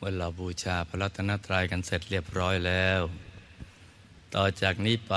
[0.00, 3.00] เมื่อเราบูชาพระรัตนตรัยกันเสร็จเรียบร้อยแล้ว
[4.34, 5.14] ต่อจากนี้ไป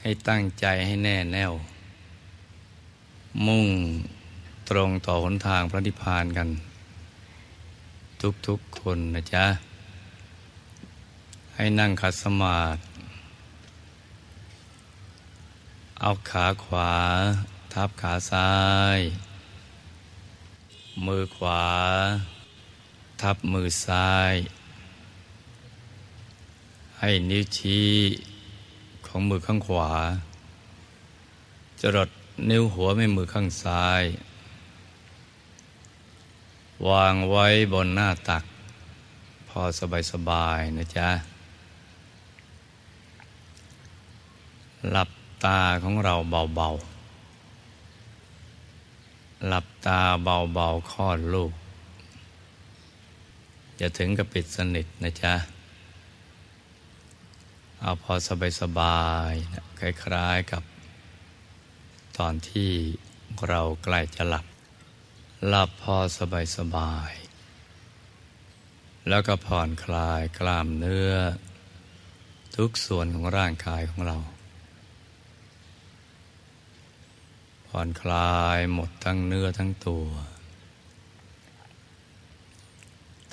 [0.00, 1.52] ให้ตั้งใจให้แน่แน่ว
[3.46, 3.68] มุ่ง
[4.70, 6.48] ตรงต่อหนทางพระนิพพานกัน
[8.46, 9.46] ทุกๆคนนะจ๊ะ
[11.54, 12.80] ให้นั่งขัดสมาธิ
[16.00, 16.92] เอาขาขวา
[17.72, 18.52] ทับขาซ้า
[18.96, 18.98] ย
[21.06, 21.62] มือขวา
[23.20, 24.34] ทับมือซ้าย
[26.98, 27.90] ให้นิ้วชี้
[29.06, 29.92] ของมือข้างขวา
[31.80, 32.10] จรด
[32.50, 34.02] นิ้วหัวไม่มือข้างซ้าย
[36.88, 38.44] วางไว้บนหน้าตัก
[39.48, 39.60] พอ
[40.12, 41.08] สบายๆนะจ๊ะ
[44.90, 45.10] หลับ
[45.44, 51.52] ตาของเราเบาๆ หลับตาเบาๆคลอดลูก
[53.80, 55.34] จะถึงกับปิดสนิทนะจ๊ะ
[57.80, 58.12] เอาพอ
[58.60, 60.62] สบายๆนะคล้ายๆกับ
[62.18, 62.72] ตอนที่
[63.48, 64.46] เราใกล้จะหลับ
[65.48, 65.96] หลับพอ
[66.56, 71.12] สบายๆแล้วก็ผ่อนคลายกล้ามเนื้อ
[72.56, 74.18] ทุกส่วนของร่างกายของเรา
[77.68, 80.06] ผ่อนคลายหมดทั้งเนื้อทั้งตัว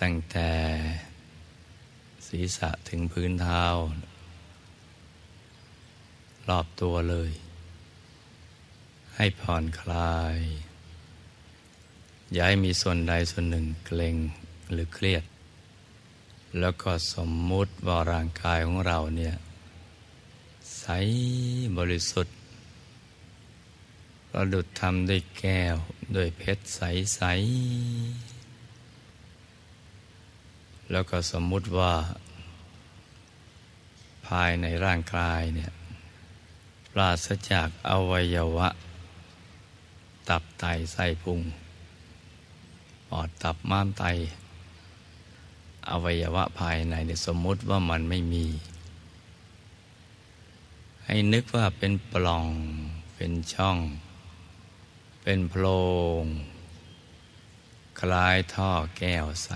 [0.01, 0.51] ตั้งแต่
[2.27, 3.65] ศีรษะถึงพื้นเท้า
[6.49, 7.31] รอบตัวเลย
[9.15, 10.37] ให้ผ่อนคลาย
[12.35, 14.15] ย่าให้มีส่วนใดส่วนหนึ่งเกร็ง
[14.71, 15.23] หรือเครียด
[16.59, 19.35] แล้วก็สมมุติว่าร่างกายของเราเนี่ย
[20.79, 20.85] ใส
[21.77, 22.35] บริสุทธิ์
[24.29, 25.75] ประดุดทำด้วยแก้ว
[26.15, 28.30] ด้วยเพชรใสๆ
[30.91, 31.93] แล้วก็สมมุติว่า
[34.27, 35.71] ภายในร่างกายเนี่ย
[36.91, 38.67] ปราศจากอวัยวะ
[40.29, 41.41] ตับไตไส้พุง
[43.09, 44.03] ปอดตับม้ามไต
[45.89, 48.45] อวัยวะภายในเนี่ยสมมุติว่ามันไม่มี
[51.05, 52.45] ให้นึกว่าเป็นปล่อง
[53.15, 53.77] เป็นช่อง
[55.23, 55.65] เป็นโพร
[56.21, 56.23] ง
[58.05, 59.49] คล้ายท่อแก้วใส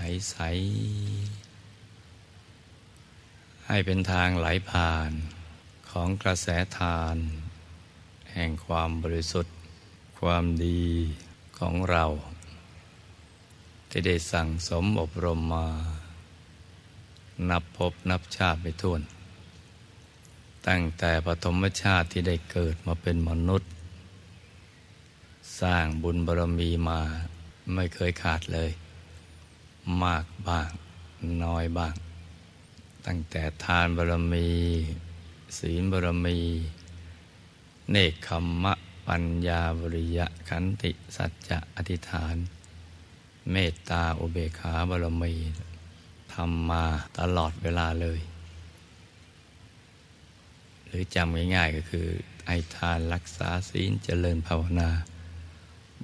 [1.62, 5.10] ๆ ให้เป็นทางไหลผ่าน
[5.90, 6.48] ของกระแส
[6.78, 7.16] ทาน
[8.32, 9.54] แห่งความบริสุทธิ์
[10.20, 10.84] ความดี
[11.58, 12.04] ของเรา
[13.88, 15.68] ที่ได้สั่งสมอบรมมา
[17.50, 19.02] นับพบนับชาติไปทุน
[20.66, 23.70] ตั้งแต่ปฐมชาติที่ได้เกิดมาเป็นมนุษย์
[25.60, 27.02] สร้างบุญบารมีมา
[27.74, 28.70] ไม่เคยขาดเลย
[30.02, 30.70] มากบ้าง
[31.44, 31.94] น้อยบ้าง
[33.06, 34.48] ตั้งแต่ทานบารมี
[35.58, 36.38] ศีลบารมี
[37.90, 38.74] เนคขมมะ
[39.08, 42.36] ปัญญาบริยะขันติ สัจจะอธิษฐาน
[43.52, 45.34] เมตตาอุเบกขาบารมี
[46.32, 46.84] ทำมา
[47.18, 48.20] ตลอดเวลาเลย
[50.86, 52.06] หรือจำง่ายๆก็คือ
[52.46, 54.90] ไอทานรักษาศีลเจริญภาวนา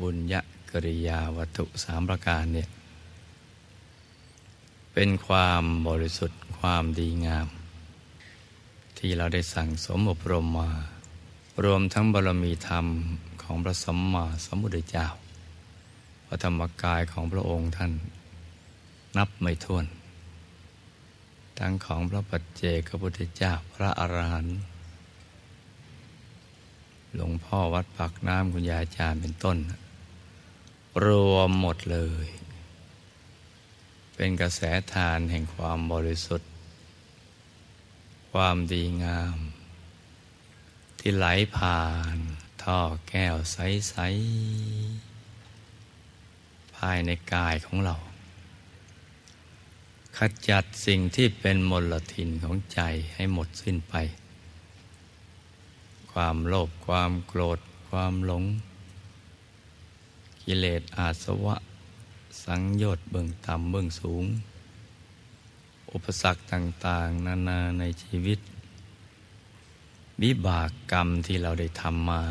[0.00, 0.40] บุญยะ
[0.72, 2.68] กริยาวัตถุสามประการเนี่ย
[4.92, 7.48] เป็นความบริสุทธิ์ความดีงาม
[8.98, 10.70] ที่เราได้สั่งสมอบรมมา
[11.64, 12.86] รวมทั้งบารมีธรรม
[13.42, 15.06] ของพระสัมมาสัมพุทธเจ้า
[16.26, 17.92] พระธรรมกายของพระองค์ท่าน
[19.16, 19.86] นับไม่ถ้วน
[21.58, 24.58] ทั้งของพระปัจเจกพุทธเจ้าพระอรหันต์
[27.14, 29.56] หลวงพ่อวัดปากน้ำคุณยายอาจารย์เป็นต้น
[31.04, 32.26] รวมหมดเลย
[34.14, 34.60] เป็นกระแส
[34.92, 36.50] ทานแห่งความบริสุทธิ์
[38.32, 39.38] ความดีงาม
[40.98, 41.26] ที่ไหล
[41.56, 42.16] ผ่าน
[42.62, 42.78] ท่อ
[43.08, 43.94] แก้วใส
[45.16, 47.96] ๆ ภายในกายของเรา
[50.16, 50.18] ข
[50.48, 52.80] จัดสิ่งที่เป็นมลทินของใจ
[53.14, 53.94] ให้หมดสิ้นไป
[56.12, 58.44] ความโลภความโกรธความหลง
[60.42, 61.56] กิเลสอาสวะ
[62.44, 64.24] สังโยชน์เบื้องต่ำเบื้องสูง
[65.92, 68.38] อุปสรรคต่างๆ นานาในชีวิต
[70.22, 72.24] วิบากกรรมที่เราได้ทำมา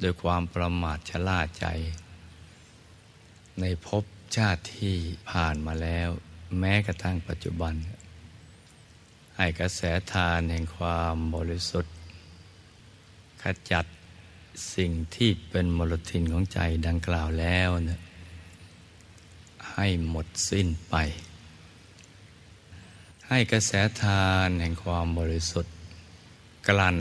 [0.00, 1.66] โดยความประมาทชะล่าใจ
[3.60, 4.04] ในภพ
[4.36, 4.96] ชาติที่
[5.30, 6.08] ผ่านมาแล้ว
[6.58, 7.74] แม้กระทั่งปัจจุบัน
[9.36, 9.80] ให้กระแส
[10.12, 11.94] ทานแห่งความบริสุทธิ์
[13.42, 13.84] ขจัด
[14.74, 18.00] สิ่งที่เป็นมลทินของใจดังกล่าวแล้วนะ
[19.72, 20.94] ให้หมดสิ้นไป
[23.28, 23.72] ให้กระแส
[24.02, 25.74] ทานแห่งความบริสุทธิ์
[26.68, 27.00] กลั่น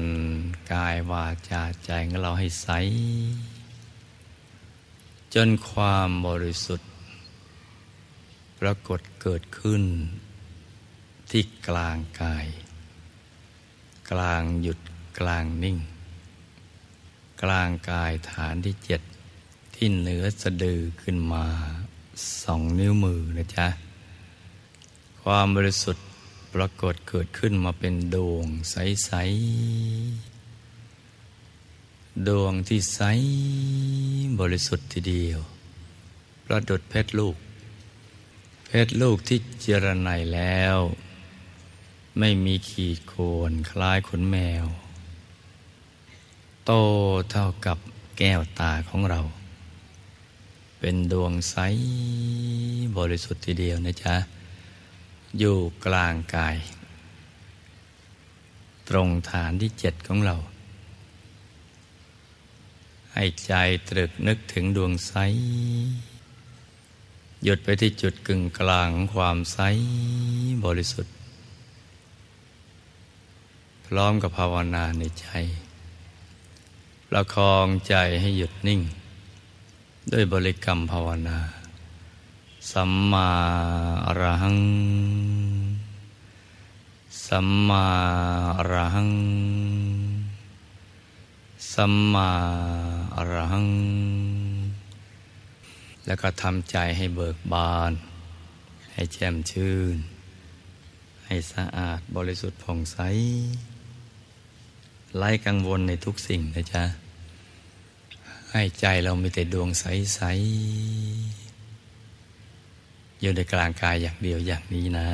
[0.74, 2.70] กายวาจาใจของเราให้ใส
[5.34, 6.90] จนความบริสุทธิ์
[8.60, 9.84] ปรากฏเกิดขึ้น
[11.30, 12.48] ที่กลางกาย
[14.12, 14.80] กลางหยุด
[15.20, 15.78] กลางนิ่ง
[17.44, 19.02] กลางกายฐานที่เจ็ด
[19.76, 21.46] ที่เหนือสะดือขึ้นมา
[22.44, 23.68] สองนิ้วมือนะจ๊ะ
[25.22, 26.06] ความบริสุทธิ์
[26.54, 29.12] ปรากฏเกิดขึ้นมาเป็นดวงใส
[29.76, 30.30] ๆ
[32.28, 33.02] ดวงที่ใส
[34.40, 35.40] บริสุทธิ์ทีเดียว
[36.46, 37.36] ประดุดเพชรลูก
[38.66, 40.78] เพชรลูกที่เจรไนแล้ว
[42.20, 43.14] ไม่มีขีดโค
[43.50, 44.66] นคล้ายขนแมว
[46.72, 46.80] โต
[47.32, 47.78] เท่ากับ
[48.18, 49.20] แก้วตาของเรา
[50.80, 51.56] เป็นดวงใส
[52.98, 54.16] บริสุทธิ์ทีเดียวนะจ๊ะ
[55.40, 56.58] อยู่กลางกาย
[58.90, 60.36] ตรงฐานที่เจ็ดของเรา
[63.14, 63.54] ให้ใจ
[63.90, 65.14] ตรึกนึกถึงดวงใส
[67.44, 69.60] หยุดไปที่จุดกึ่งกลางของความใส
[70.66, 71.14] บริสุทธิ์
[73.86, 75.30] พร้อมกับภาวนาในใจ
[77.14, 78.82] ประคองใจให้หยุดนิ่ง
[80.12, 81.40] ด้วยบริกรรมภาวนา
[82.72, 83.30] สัมมา
[84.06, 84.60] อรหัง
[87.26, 87.86] สัมมา
[88.58, 89.12] อรหัง
[91.74, 92.30] สัมมา
[93.16, 93.68] อรหัง
[96.06, 97.92] แล้วก็ทำใจให้เบิกบาน
[98.94, 99.96] ให้แจ่มชื่น
[101.26, 102.98] ให้สะอาดบริสุทธิ์ผ่องใส
[105.18, 106.84] ไร้กังวลในทุกสิ่งนะจ๊ะ
[108.52, 110.20] ให้ใจเรามีแต่ดวงใส
[111.56, 115.10] ๆ อยู่ในกลางกายอย่างเดียวอย่างนี้นะ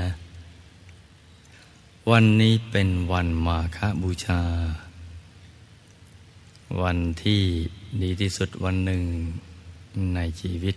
[2.11, 4.41] วันนี้เป็นวันมาฆบูชา
[6.81, 7.41] วันที่
[8.01, 9.03] ดีที่สุดวันหนึ่ง
[10.15, 10.75] ในชีวิต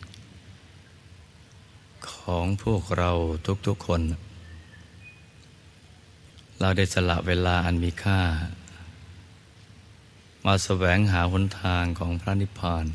[2.13, 3.11] ของพวกเรา
[3.67, 4.03] ทุกๆคน
[6.61, 8.21] เราได้สละเวลาอันมีค่า
[10.51, 12.87] มาแสวงหาหนทางของพระนิพพาน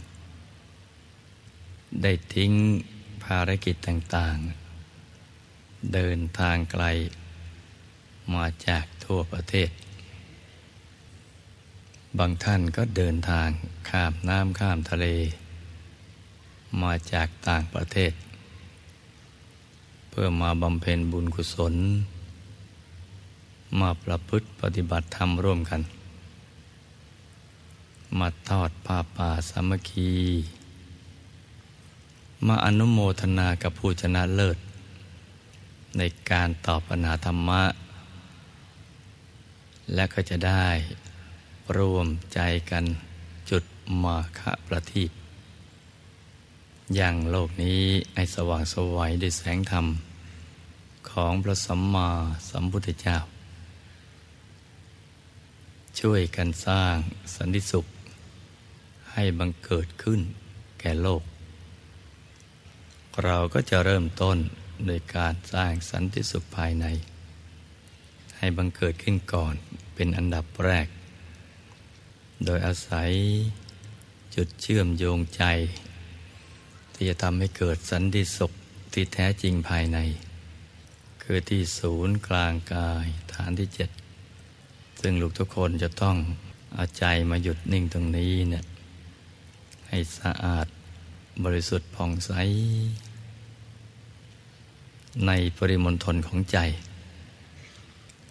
[2.01, 2.51] ได้ทิ้ง
[3.23, 6.85] ภารกิจต่างๆ เดินทางไกล
[8.33, 9.69] มาจากทั่วประเทศ
[12.17, 13.49] บางท่านก็เดินทาง
[13.89, 15.07] ข้ามน้ำข้ามทะเล
[16.81, 18.13] มาจากต่างประเทศ
[20.09, 21.75] เพื่อมาบำเพ็ญบุญกุศล
[23.79, 25.81] มาประพฤติปฏิบัติธรรมร่วมกัน
[28.19, 30.13] มาทอดผ้าป่าสามัคคี
[32.47, 34.57] มาอนุโมทนากับผู้ชนะเลิศ
[35.97, 36.01] ใน
[36.31, 37.63] การตอบปัญหาธรรมะ
[39.93, 40.67] และก็จะได้
[41.77, 42.39] รวมใจ
[42.71, 42.83] กัน
[43.49, 43.63] จุด
[44.03, 45.11] มาคะประทีป
[46.95, 47.81] อย่างโลกนี้
[48.15, 49.85] ให้สว่างสวัยด้วยแสงธรรม
[51.09, 52.09] ของพระสัมมา
[52.49, 53.17] สัมพุทธเจ้า
[55.99, 56.95] ช่วยกันสร้าง
[57.35, 57.85] สันติสุข
[59.13, 60.21] ให้บังเกิดขึ้น
[60.79, 61.23] แก่โลก
[63.23, 64.37] เราก็จะเริ่มต้น
[64.85, 66.85] โดยการสร้างสันติสุขภายใน
[68.37, 69.53] ให้บังเกิดขึ้นก่อน
[69.95, 70.87] เป็นอันดับแรก
[72.45, 73.11] โดยอาศัย
[74.35, 75.43] จุดเชื่อมโยงใจ
[76.93, 78.51] ที่จะทำให้เกิดสันติสุข
[78.93, 79.99] ที่แท้จริงภายใน
[81.21, 83.89] คือที่ศูนย์กลางกายฐานที่เจ็ด
[85.01, 86.17] ซึ่งลูกทุกคนจะต้อง
[86.73, 88.63] เอาใจมาหยุดนิ่งตรงนี้เนี่ย
[89.95, 90.67] ให้สะอาด
[91.43, 92.31] บริสุทธิ์ผ่องใส
[95.27, 96.57] ในปริมณฑลของใจ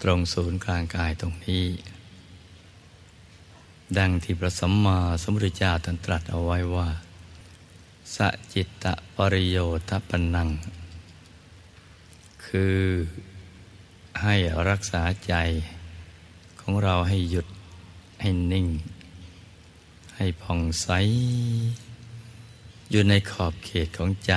[0.02, 1.64] ตรงศูนย์กลางกายตรงนี้
[3.99, 5.73] ดังที่พระสัมมาสัมพุทธเจ้า
[6.04, 6.88] ตรัสเอาไว้ว่า
[8.16, 8.19] ส
[8.54, 8.85] จิตต
[9.16, 10.49] ปริโยทปนัง
[12.47, 12.76] คือ
[14.23, 14.35] ให้
[14.69, 15.35] รักษาใจ
[16.61, 17.47] ของเราให้หยุด
[18.21, 18.69] ให้นิ่ง
[20.25, 20.88] ให้ผ่องใส
[22.91, 24.33] อยู่ในขอบเขตของใจ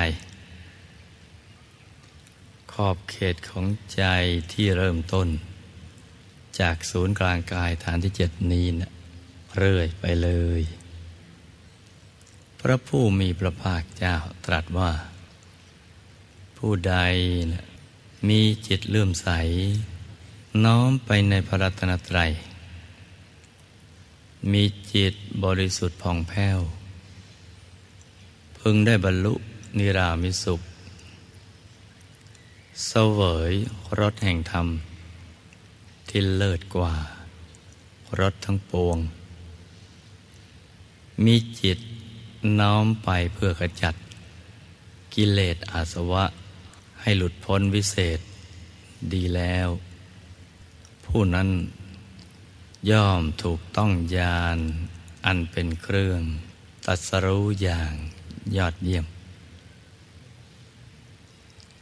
[2.73, 3.65] ขอบเขตของ
[3.95, 4.03] ใจ
[4.53, 5.27] ที่เริ่มต้น
[6.59, 8.91] จากศูนย์กลางกายฐานที่เจ็ดนี้นะ
[9.57, 10.61] เรื่อยไปเลย
[12.59, 14.15] พระผู้มีพระภาคเจ้า
[14.45, 14.91] ตรัสว่า
[16.57, 16.95] ผู้ใด
[17.51, 17.65] นะ
[18.29, 19.29] มีจิตเลื่อมใส
[20.65, 22.31] น้อมไปในพระรัตนตรัย
[24.51, 26.59] มีจิตบริสุทธิ์ผ่องแผ้ว
[28.59, 29.33] พึงได้บรรลุ
[29.77, 30.61] นิรามิสุข
[32.87, 33.21] เสว
[33.51, 33.53] ย
[33.99, 34.67] รสแห่งธรรม
[36.09, 36.93] ที่เลิศกว่า
[38.19, 38.97] รสทั้งปวง
[41.25, 41.79] มีจิต
[42.59, 43.95] น้อมไปเพื่อขจัด
[45.13, 46.25] กิเลสอาสวะ
[47.01, 48.19] ให้หลุดพ้นวิเศษ
[49.13, 49.67] ดีแล้ว
[51.05, 51.49] ผู้นั้น
[52.89, 54.59] ย่อมถูกต้องญาณ
[55.25, 56.21] อันเป็นเครื่อง
[56.85, 57.93] ตัสรู้อย่าง
[58.57, 59.05] ยอดเยี่ยม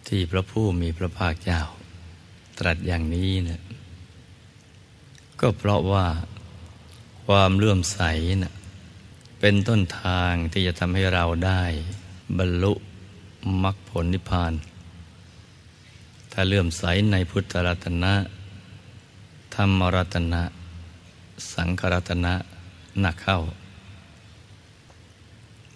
[0.07, 1.62] ที่พระผู้มีพระภาคเจ้า
[2.60, 3.62] ตรัสอย่างนี้นะ
[5.39, 6.07] ก็เพราะว่า
[7.25, 8.00] ความเลื่อมใส
[8.43, 8.53] นะ่ะ
[9.39, 11.63] เป็นต้นทางที่จะทำให้เราได้
[12.38, 12.74] บรรลุ
[13.63, 14.53] มรรคผลนิพพาน
[16.31, 18.13] ถ้าเลื่อมใสในพุทธรัตนะ
[19.55, 20.43] ธรรมรัตนะ
[21.53, 22.33] สังฆรัตนะ
[22.99, 23.39] หนักเข้า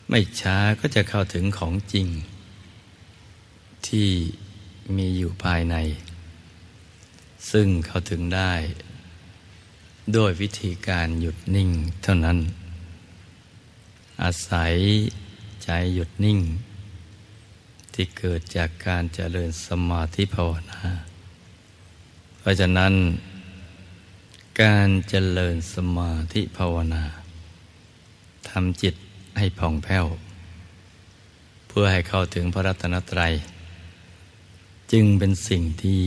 [0.09, 2.07] ไม่ช้าก็จะเข้าถึงของจริง
[3.87, 4.09] ที่
[4.95, 5.75] มีอยู่ภายใน
[7.51, 8.53] ซึ่งเข้าถึงได้
[10.15, 11.69] ด้วยวิธีการหยุดนิ่ง
[12.03, 12.37] เท่านั้น
[14.21, 14.73] อาศัย
[15.63, 16.39] ใจหยุดนิ่ง
[17.93, 20.81] ที่เกิดจากการเจริญสมาธิภาวนา
[22.39, 22.93] เพราะฉะนั้น
[24.61, 27.03] การเจริญสมาธิภาวนา
[28.49, 28.95] ทำจิต
[29.37, 30.05] ให้ผ่องแผ้ว
[31.67, 33.33] เพื่อให้เข้าถึงพระรัตนตรัย
[34.91, 36.03] จึงเป็นสิ่งที่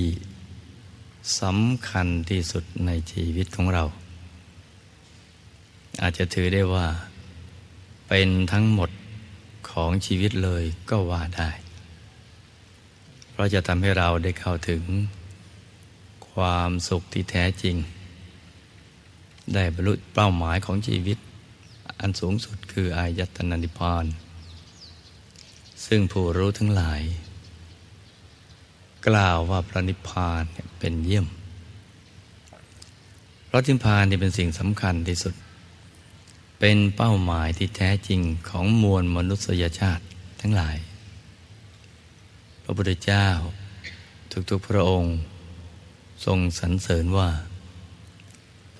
[1.40, 3.84] สำคัญที่สุดในชีวิตของเรา
[6.02, 6.86] อาจจะถือได้ว่า
[8.08, 8.90] เป็นทั้งหมด
[9.70, 11.50] ของชีวิตเลยก็ว่าได้
[13.30, 14.82] เพราะจะทำให้เราได้เข้าถึง
[16.30, 17.78] ความสุขที่แท้จริง
[19.54, 21.18] ได้บรรลุเป้าหมายของชีวิต
[22.00, 24.04] อันสูงสุดคืออายตนะนิพพาน
[25.86, 27.02] ซึ่งผู้รู้ทั้งหลาย
[29.06, 30.42] กล่าวว่าพระนิพพาน
[30.78, 31.26] เป็นเยี่ยม
[33.46, 35.34] เพราะนิพพานนี่เป็นสิ่งสำคัญที่สุด
[36.60, 40.04] เป็นเป้าหมายที่แท้จริงของมวลมนุษยชาติ
[40.40, 40.76] ทั้งหลาย
[42.62, 43.28] พระพุทธเจ้า
[44.50, 45.16] ทุกๆพระองค์
[46.24, 47.28] ทรงสรรเสริญว่า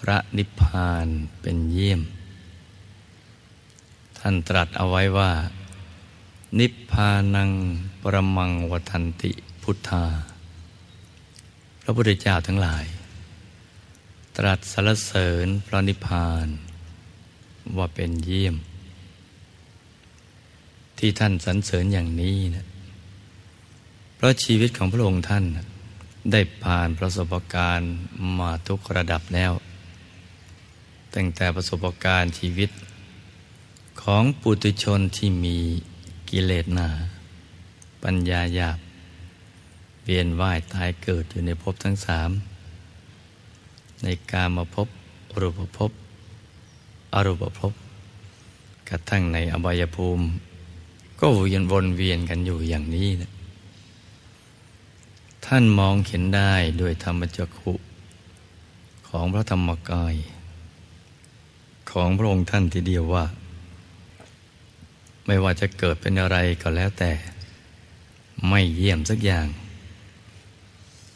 [0.01, 1.07] พระนิพพาน
[1.41, 2.03] เป็นเยี่ยม
[4.19, 5.33] ท่านตรัสเอาไว้ว่า
[6.59, 7.51] นิพพานัง
[8.03, 10.05] ประมังวทันติพุทธา
[11.83, 12.85] พระพุทธเจ้าทั้งหลาย
[14.37, 16.47] ตรัสสรรเสริญพระนิพพาน
[17.77, 18.57] ว่าเป็นเยี่ยม
[20.99, 22.67] ที่ท่านสรรเสริญอย่างนี้นะ
[24.17, 25.45] เพราะชีวิตของพระองค์ท่าน
[26.33, 27.93] ได้ผ่านประสบการณ์
[28.39, 29.53] มาทุกระดับแล้ว
[31.15, 32.71] ตั้งแต่ประสบการณ์ชีวิต
[34.03, 35.59] ของปุถุชนที่มี
[36.31, 36.89] กิเลสหนา
[38.03, 38.79] ปัญญาหยาบ
[40.05, 42.31] เวียนว่ายตายเกิดอยู่ในภพทั้งสาม
[44.03, 44.89] ในกามาภพ
[45.41, 45.91] รูปภพ
[47.15, 47.73] อรูปภพ
[48.89, 50.25] กระทั่งในอบายภูมิ
[51.19, 53.31] ก็วนวนเวียนกันอยู่อย่างนี้นะ
[55.45, 57.73] ท่านมองเห็นได้ด้วยธรรมจักขุ
[59.09, 60.15] ของพระธรรมกาย
[61.93, 63.25] ของพระองค์ท่านทีเดียวว่า
[65.27, 67.13] ไม่ว่าจะเกิดเป็นอะไรก็แล้วแต่
[68.49, 69.47] ไม่เยี่ยมสักอย่าง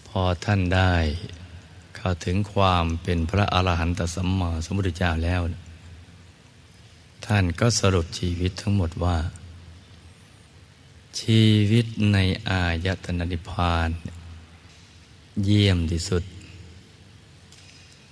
[0.09, 0.95] พอท่านได้
[1.97, 5.41] เข้าถึงความเป็นพระอรหันตสัมมาสัมพุทธเจ้าแล้ว
[7.27, 9.17] ท่านก็สรุปชีวิตทั้งหมดว่า
[11.21, 13.91] ชีวิตในอายตนะนิพพาน
[15.45, 16.23] เยี่ยมที่สุด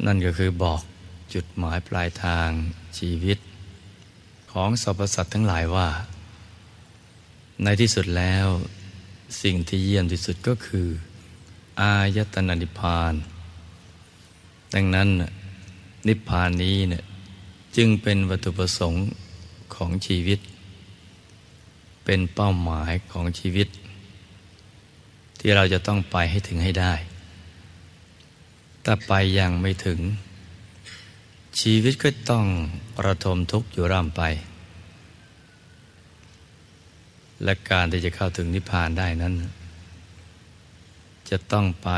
[0.07, 0.83] นั่นก็คือบอก
[1.35, 2.49] จุดหมายปลายทาง
[2.99, 3.39] ชีวิต
[4.53, 5.89] ของสรรพสัตว์ทั้งหลายว่า
[7.63, 8.47] ในที่สุดแล้ว
[9.43, 10.89] สิ่งที่เยี่ยมที่สุดก็คือ
[11.81, 13.15] อายตนะนิพพาน
[14.75, 15.09] ดังนั้น
[16.09, 17.05] นิพพานนี้เนี่ย
[17.77, 19.03] จึงเป็นวัตถุประสงค์
[19.75, 20.39] ของชีวิต
[22.05, 23.69] เป็นเป้าหมายของชีวิต
[25.39, 26.95] ที่เราจะต้องไปให้ถึงให้ได้
[28.85, 29.99] ถ้าไปยังไม่ถึง
[31.61, 32.47] ชีวิตก็ต้อง
[33.07, 34.23] ระทมทุกข์อยู่ร่ำไป
[37.45, 39.35] และการที่จะเข้าถึงนิพพานได้นั้น
[41.31, 41.91] จะต้องไป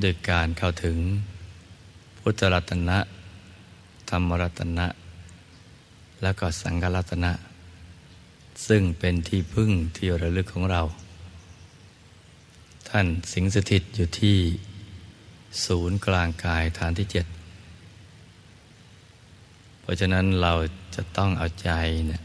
[0.00, 0.96] โดยการเข้าถึง
[2.18, 2.98] พุทธรัตนะ
[4.10, 4.86] ธรรมรัตนะ
[6.22, 7.32] แล้วก็สังฆรัตนะ
[8.68, 10.82] ซึ่งเป็นที่พึ่งที่ระลึกของเรา
[12.88, 14.38] ท่านสิงสถิตอยู่ที่
[15.64, 17.26] ศูนย์กลางกายฐานที่เจ็ด
[19.86, 20.52] เพราะฉะนั้นเรา
[20.94, 21.70] จะต้องเอาใจ
[22.06, 22.22] เนี่ย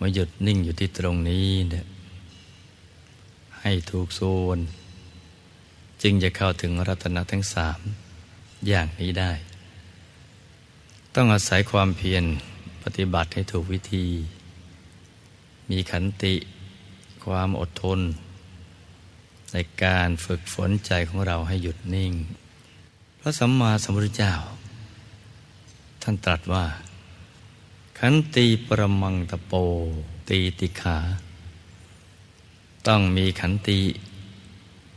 [0.00, 1.86] มาหยุดนิ่งอยู่ที่ตรงนี้เนี่ย
[3.60, 4.20] ให้ถูกโซ
[4.56, 4.58] น
[6.02, 7.80] จึงจะเข้าถึงรัตนะทั้งสาม
[8.66, 9.32] อย่างนี้ได้
[11.14, 12.24] ต้องอาศัยความเพียร
[12.82, 14.06] ปฏิบัติให้ถูกวิธี
[15.70, 16.34] มีขันติ
[17.24, 18.00] ความอดทน
[19.52, 22.12] ในการฝึกฝนใจของเราให้หยุดนิ่ง
[23.20, 24.34] พระสัมมาสัมพุทธเจ้า
[26.02, 26.64] ท่านตรัสว่า
[27.98, 29.52] ขันติประมังตะโป
[30.28, 30.98] ตีติขา
[32.86, 33.80] ต้องมีขันติ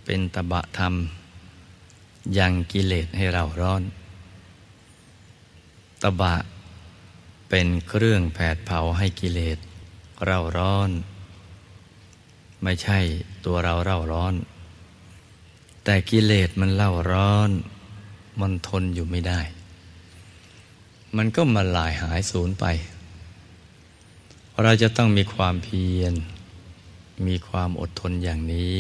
[0.06, 0.94] เป็นตบะธรรม
[2.38, 3.82] ยังกิเลสให้เราร้อน
[6.02, 6.36] ตบะ
[7.50, 9.58] เป็นเครื่องแผดเผาให้กิเลส
[10.26, 10.90] เราร้อน
[12.64, 13.00] ไม่ใช่
[13.46, 14.34] ตัวเราเร่าร้อน
[15.84, 17.50] แต่กิเลสมันเล่าร้อน
[18.40, 19.42] มันทนอยู่ไม่ได้
[21.18, 22.66] มันก็มาลายหายสูญไป
[24.64, 26.14] เราจะต้องมีความเพียร
[27.28, 28.76] มีความอดทนอย่างนี้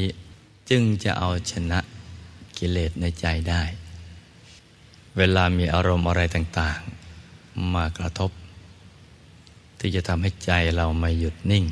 [0.70, 1.80] จึงจะเอาชนะ
[2.58, 3.64] กิเลสในใจได้
[5.18, 8.32] เวลามีอารมณ์อะไรต่างๆ มากระทบ
[9.80, 11.66] ที่จะทำให้ใจเราไม่หยุดนิ่ง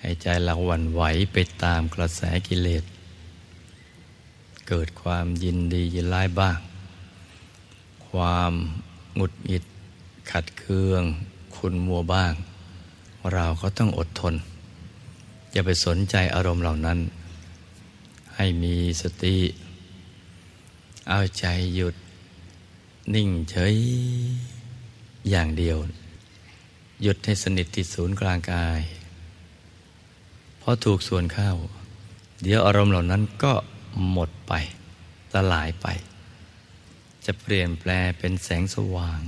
[0.00, 1.02] ให้ใจเราหวั่นไหว
[1.32, 2.84] ไปตามกระแสกิเลส
[4.68, 6.58] เกิดความยินดียินร้ายบ้าง
[8.08, 8.52] ความ
[9.16, 9.64] หงุดหงิด
[10.30, 11.02] ขัดเคือง
[11.56, 12.34] คุณมัวบ้าง
[13.32, 14.34] เราก็ต้องอดทน
[15.52, 16.98] อย่าไปสนใจอารมณ์เหล่านั้น
[18.36, 19.36] ให้มีสติ
[21.08, 21.94] เอาใจหยุด
[23.14, 23.74] นิ่งเฉย
[25.30, 25.78] อย่างเดียว
[27.02, 28.80] หยุดให้สนิทที่ศูนย์กลางกาย
[30.60, 31.52] พอถูกส่วนเข้า
[32.42, 33.52] เดี๋ยวอารมณ์เหล่านั้นก็
[34.10, 34.52] หมดไป
[35.32, 35.86] สลายไป
[37.26, 39.22] จะเปลี่ยนแปลเป็นแสงสว่าง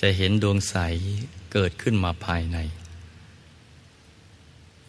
[0.00, 0.76] จะเห็นดวงใส
[1.52, 2.58] เกิดขึ้นมาภายใน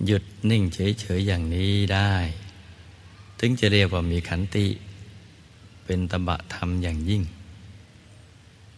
[0.05, 2.13] หยุดนิ่งเฉยๆอย่างนี้ได้
[3.39, 4.67] ถึงจะเรียกว่ามีขันติ
[5.85, 7.23] เป็นตบะธรรมอย่างยิ่ง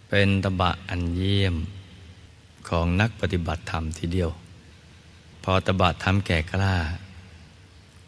[0.10, 1.56] เป็นตบะอันเยี่ยม
[2.70, 4.30] ของนักปฏิบัติธรรมทีเดียว
[5.44, 6.76] พอตบะธรรมแก่กล้า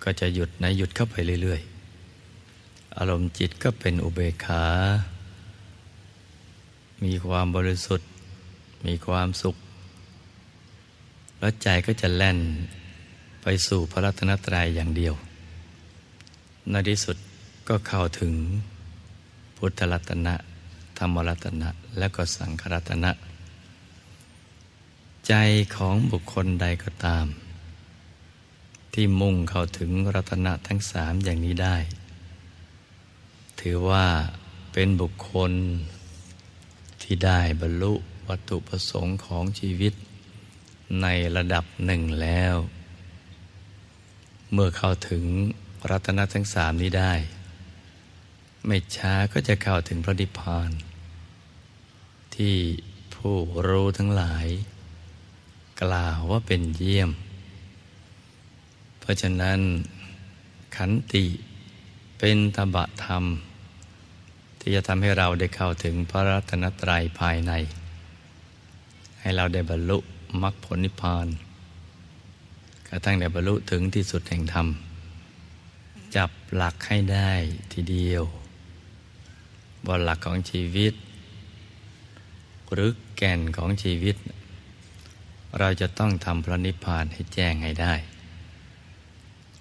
[0.03, 1.70] ก็จะหยุดในหยุดเข้าไปเรื่อยๆ
[2.97, 4.65] อารมณ์จิตก็เป็นอุเบกขา
[7.03, 8.09] มีความบริสุทธิ์
[8.87, 9.55] มีความสุข
[11.39, 12.39] แล้วใจก็จะแล่น
[13.41, 15.13] ไปสู่พระรัตนตรัยอย่างเดียว
[16.69, 17.17] ในที่สุด
[17.67, 18.33] ก็เข้าถึง
[19.57, 20.35] พุทธรัตนะ
[20.97, 23.11] ธรรมรัตนะ และก็สังขรัตนะ
[25.27, 25.33] ใจ
[25.75, 27.25] ของบุคคลใดก็ตาม
[28.93, 31.77] ที่มุ่งเข้าถึงรัตนะทั้งสามอย่างนี้ได้
[33.61, 34.07] ถือว่า
[34.73, 35.51] เป็นบุคคล
[37.01, 37.93] ที่ได้บรรลุ
[38.27, 39.93] วัตถุประสงค์ของชีวิต
[41.01, 42.55] ในระดับหนึ่งแล้ว
[44.51, 45.23] เมื่อเข้าถึง
[45.89, 47.13] รัตนทั้งสามนี้ได้
[48.67, 50.69] ไม่ช้าก็จะเข้าถึงพระนิพพาน
[52.35, 52.55] ที่
[53.15, 53.35] ผู้
[53.67, 54.47] รู้ทั้งหลาย
[55.81, 57.11] กล่าวว่าเป็นเยี่ยม
[58.99, 59.59] เพราะฉะนั้น
[60.75, 61.25] ขันติ
[62.19, 63.23] เป็นตบะธรรม
[64.61, 67.51] ที่จะทำให้เราได้เข้าถึงพระรัตนตรัยภายใน
[69.19, 69.97] ให้เราได้บรรลุ
[70.41, 71.27] มรรคผลนิพพาน
[72.87, 74.67] กระทั่งได้บรรลุถึงที่สุดแห่งธรรม
[76.15, 77.31] จับหลักให้ได้
[77.73, 78.23] ทีเดียว
[79.85, 80.93] บนหลักของชีวิต
[82.73, 84.15] หรือแก่นของชีวิต
[85.59, 87.93] เราจะต้องทำพระนิพพานให้แจ้งให้ได้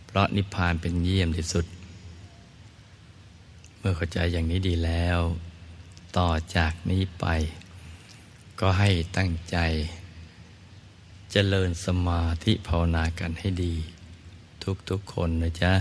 [0.07, 1.67] เพราะนิพพานเป็นเยี่ยมที่สุด
[3.83, 5.19] เมื่อเข้าใจอย่างนี้ดีแล้ว
[6.17, 7.27] ต่อจากนี้ไป
[8.61, 9.57] ก็ให้ตั้งใจ
[11.33, 13.75] จเจริญสมาธิภาวนากันให้ดี
[14.89, 15.73] ทุกๆคนนะจ๊ะ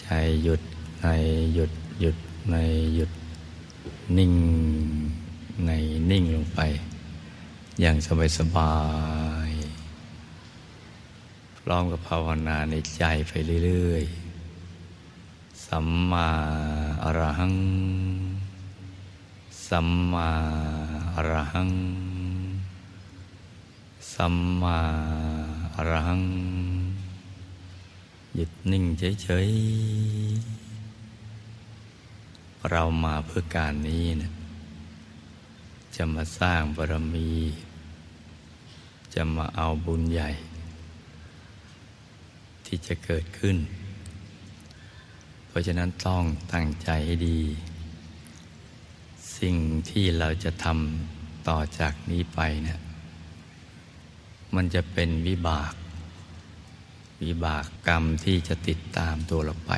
[0.00, 0.08] ใจ
[0.44, 0.60] หยุด
[1.02, 1.06] ใน
[1.54, 2.16] หยุดหยุด
[2.50, 2.56] ใน
[2.94, 3.10] หยุด
[4.16, 4.32] นิ่ง
[5.66, 5.70] ใน
[6.10, 6.60] นิ่งลงไป
[7.80, 8.72] อย่างสบายสบา
[9.50, 9.57] ย
[11.68, 13.32] ร้อมกับภาวนาในใจไป
[13.64, 14.04] เรื่อย
[14.84, 16.28] ๆ สัมมา
[17.04, 17.56] อรหัง
[19.68, 20.30] สัมมา
[21.14, 21.70] อรหัง
[24.12, 24.78] สัมมา
[25.76, 26.22] อรหัง
[28.34, 28.84] หยุดนิ่ง
[29.22, 29.48] เฉย
[30.64, 34.30] ๆ เรามาเพื่อการนี้นะ
[35.96, 37.30] จะมาสร้างบารมี
[39.14, 40.30] จะมาเอาบุญใหญ่
[42.68, 43.56] ที่จะเกิดขึ้น
[45.48, 47.40] เพราะฉะนั้นต้องตั้งใจให้ดี
[49.38, 49.56] สิ่ง
[49.90, 52.80] ที่เราจะทำต่อจากนี้ไปเนะี่ย
[54.54, 55.74] มันจะเป็นวิบาก
[57.24, 59.72] วิบากกรรมที่จะติดตามตัวเราไป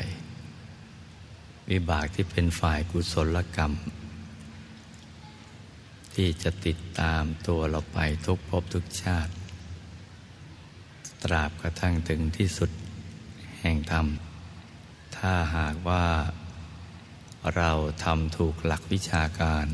[1.70, 3.72] วิบากที่เป็นฝ่ายกุศลกรรม
[6.14, 9.32] ที่จะติดตามตัวเราไปทุกภพทุกชาติ
[11.24, 12.70] ตราบกระทั่งถึงที่สุด
[13.60, 14.06] แห่งธรรม
[15.16, 16.06] ถ้าหากว่า
[17.56, 17.70] เรา
[18.04, 19.66] ทำถูกหลักวิชาการ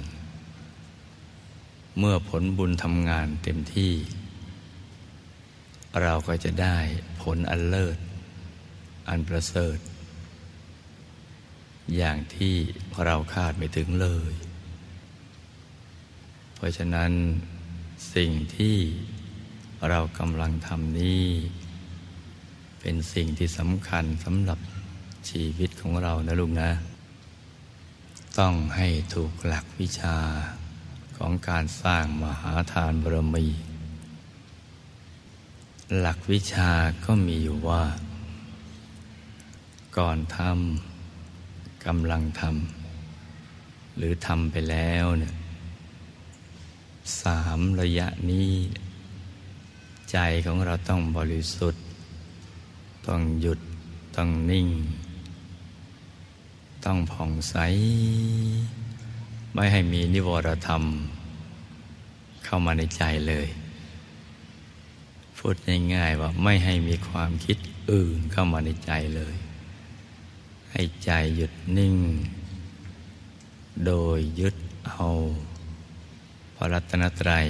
[1.99, 3.92] เมื่อผลบุญทำงานเต็มที่
[6.03, 6.79] เราก็จะได้
[7.22, 7.99] ผลอันเลิศ
[9.09, 9.79] อันประเสริฐ
[11.96, 12.57] อย่างที่
[13.05, 14.33] เราคาดไม่ถึงเลย
[16.55, 17.12] เพราะฉะนั้น
[18.14, 18.77] สิ่งที่
[19.88, 21.27] เรากำลังทำนี้
[22.88, 24.59] เป็นสิ่งที่สำคัญสำหรับ
[25.29, 26.70] ชีวิตของเรานะลุงนะ
[28.38, 30.16] ต้องให้ถูกหลักวิชา
[31.16, 33.46] ของการสร้างมหาทานบารมี
[36.01, 36.70] หลักวิชา
[37.05, 37.85] ก็มีอยู่ว่า
[39.96, 45.35] ก่อนทำกำลังทำหรือทำไปแล้วเนี่ย
[47.20, 48.51] สามระยะนี้
[50.11, 51.86] ใจของเราต้องบริสุทธิ์
[53.07, 53.61] ต้องหยุด
[54.16, 54.69] ต้องนิ่ง
[56.85, 57.57] ต้องผ่องใส
[59.55, 60.83] ไม่ให้มีนิวรธรรม
[62.45, 63.49] เข้ามาในใจเลย
[65.37, 65.55] พูด
[65.95, 67.57] ง่ายๆว่าไม่ให้มีความคิด
[67.90, 69.35] อื่นเข้ามาในใจเลย
[70.73, 71.97] ให้ใจหยุดนิ่ง
[73.87, 74.57] โดยยึด
[74.88, 75.07] เอา
[76.57, 77.47] พระรัตนตรัย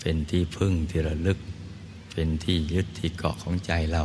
[0.00, 1.38] เป็นที่พึ่งที่ระลึก
[2.22, 4.04] เป็นที่ยึดที่เกาะของใจเรา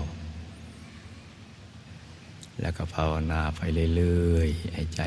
[2.61, 3.61] แล้วก็ภาวนาไป
[3.95, 5.01] เรื่อยๆให้ใจ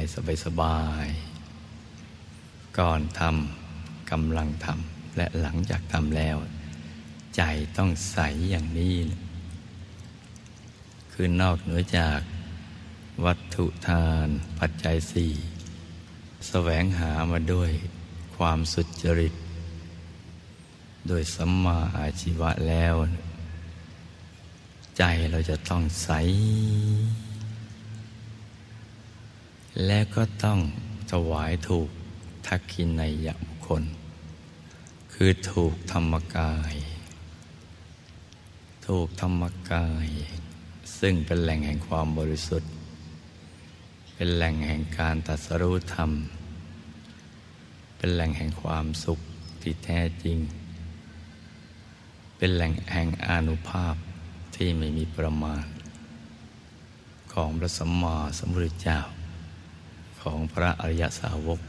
[0.45, 6.37] สบายๆ ก่อนทำกำลังทำและหลังจากทำแล้ว
[7.37, 7.43] ใจ
[7.77, 8.19] ต้องใส
[8.51, 8.97] อย่างนี้
[11.13, 12.21] คือนอกเหนือจาก
[13.25, 15.33] วัตถุทานปัจจัยสี่
[16.49, 17.71] แสวงหามาด้วย
[18.37, 19.35] ความสุจริต
[21.09, 22.95] โดยสัมมาอาชีวะแล้ว
[24.97, 26.11] ใจเราจะต้องใส
[29.87, 30.59] และก็ต้อง
[31.11, 31.89] ถวายถูก
[32.47, 33.83] ทักขินในยบุคคล
[35.13, 36.75] คือถูกธรรมกาย
[38.87, 40.09] ถูกธรรมกาย
[40.99, 42.71] ซึ่งเป็นแหล่งแห่งความบริสุทธิ์
[44.15, 46.11] เป็นแหล่งแห่งการตัดสรู้ธรรม
[47.97, 49.19] เป็นแหล่งแห่งความสุข
[49.61, 50.39] ที่แท้จริง
[52.41, 53.95] เป็นแหล่งแห่งอนุภาพ
[54.57, 55.65] ที่ไม่มีประมาณ
[57.33, 59.01] ของพระสัมมาสัมพุทธเจ้า
[60.21, 61.61] ของพระอริยสาวก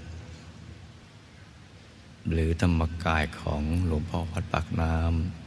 [2.32, 4.96] หรือธรรมกายของหลวงพ่อวัดปากน้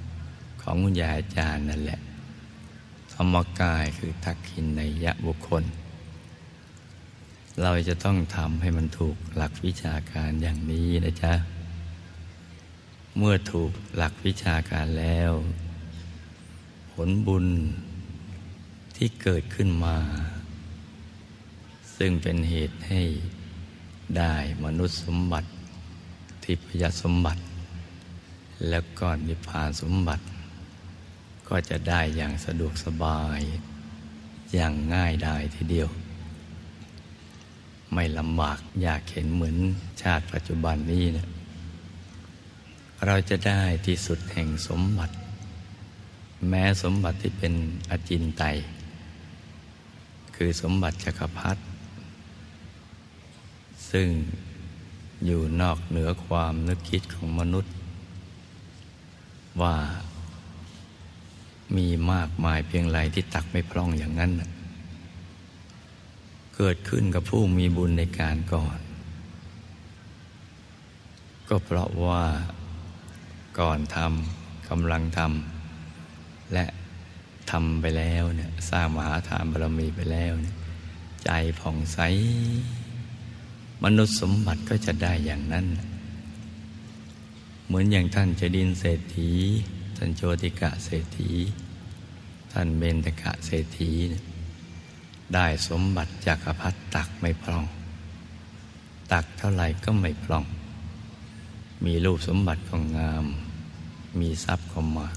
[0.05, 2.01] ำของคุณยายอาจารย์นั่นแหละ
[3.15, 5.65] ธรรมกายคือทักขินในยะบุคคล
[7.63, 11.33] เราจะต้องทำให้มันถูกหลักวิชาการอย่างนี้นะจ๊ะ
[13.19, 15.33] เมื่อถูกหลักวิชาการแล้ว
[16.93, 17.47] ผลบุญ
[18.97, 19.97] ที่เกิดขึ้นมา
[21.97, 23.03] ซึ่งเป็นเหตุให้
[24.19, 25.49] ได้มนุษย์สมบัติ
[26.45, 27.43] ทิพยสมบัติ
[28.69, 30.25] แล้วก็นิพพานสมบัติ
[31.49, 33.41] ก็จะได้อย่างสะดวกสบาย
[34.55, 35.89] อย่างง่ายดายทีเดียว
[37.95, 39.57] ไม่ลำบากยากเข็นเหมือน
[40.03, 41.27] ชาติปัจจุบันนี้นะ
[43.07, 45.15] เราจะได้ที่สุดแห่งสมบัติ
[46.49, 47.55] แม้สมบัติที่เป็น
[47.91, 48.57] อจินไตย
[50.37, 51.63] คือสมบัติจักรพรรดิ
[53.91, 54.09] ซึ่ง
[55.25, 57.73] อยู่นอกเหนือความนึกคิดของมนุษย์
[59.63, 59.77] ว่า
[61.77, 64.33] มีมากมายเพียงไรที่ตักไม่พร่องอย่างนั้น
[66.57, 68.79] เกิดขึ้นกับผู้มีบุญในการก่อน
[71.49, 72.23] ก็เพราะว่า
[73.59, 76.65] ก่อนทำกำลังทำและ
[77.51, 80.55] ทำไปแล้วเนี่ยสร้างมหาทานบารมีไปแล้วเนี่ย
[81.25, 81.99] ใจผ่องใส
[83.85, 85.67] มนุษย์สมบัติก็จะได้อย่างนั้น
[87.67, 89.31] เหมือนอย่างท่านเจดินเศรษฐี
[89.97, 91.31] ท่านโจติกะเศรษฐี
[92.53, 93.91] ท่านเบนตกะเศรษฐี
[95.35, 97.65] ได้สมบัติจากรพัดตักไม่พร่อง
[99.13, 100.45] ตักเท่าไหร่ก็ไม่พร่อง
[101.85, 103.25] มีรูปสมบัติของงาม
[104.21, 105.17] มีทรัพย์ของมาก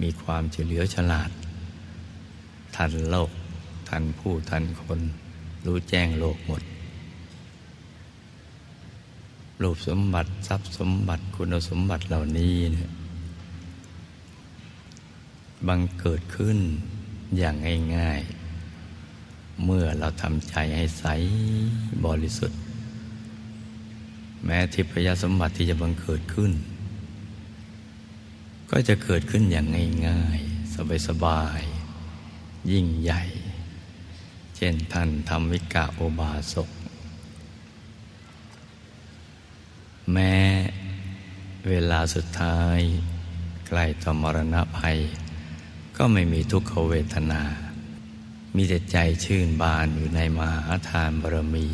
[0.00, 1.30] มีความเฉลียวฉลาด
[2.76, 3.30] ทันโลก
[3.88, 5.00] ทันผู้ทันคน
[5.64, 6.62] รู้แจ้งโลกหมด
[9.62, 12.90] รูปสมบัติทรัพย์สมบัติคุณสมบัติเหล่านี้เนี่ย
[15.66, 16.58] บังเกิดขึ้น
[17.38, 17.54] อย่าง
[17.96, 21.04] ง่ายๆ เมื่อเราทำใจให้ใส
[22.04, 22.58] บริสุทธิ์
[24.44, 26.52] แม้ทิพยสมบัติที่จะบังเกิดขึ้น
[28.76, 29.66] ก็จะเกิดขึ้นอย่าง
[30.08, 33.22] ง่ายๆ สบายๆ ยิ่งใหญ่
[34.56, 36.70] เช่นท่านธรรมิกะโอบาสก
[40.12, 40.34] แม้
[41.68, 42.78] เวลาสุดท้าย
[43.66, 44.98] ใกล้ต่อมรณะภัย
[45.96, 47.42] ก็ไม่มีทุกขเวทนา
[48.56, 51.68] มีแต่ใจชื่นบานอยู่ในมหาทานบารมี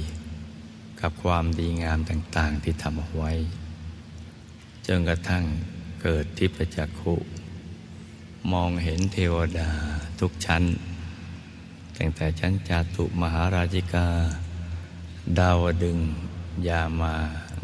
[1.01, 3.33] กับความดีงามต่างๆที่ทำเอาไว้
[4.87, 5.47] จนกระทั่ง
[6.03, 7.15] เกิดทิพจักขุ
[8.53, 9.71] มองเห็นเทวดา
[10.21, 10.63] ทุกชั้น
[11.97, 14.09] ตั้งแต่ชั้นจาตุมหาราชิกา
[15.39, 15.99] ดาวดึง
[16.69, 17.15] ยามา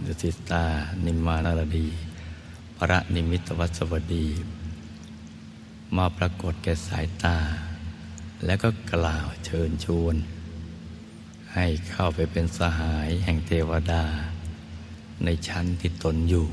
[0.05, 0.65] ดุสิตา
[1.05, 1.89] นิมมานารดี
[2.77, 4.27] พระนิมิตวัสวดี
[5.97, 7.39] มาปรากฏแก่สายตา
[8.45, 10.17] แล้วก็กล่าวเชิญชวน
[11.55, 14.05] ให้เข้าไปเป็นสหายแห่งเทวดา
[15.25, 16.47] ในชั้นที่ตนอยู่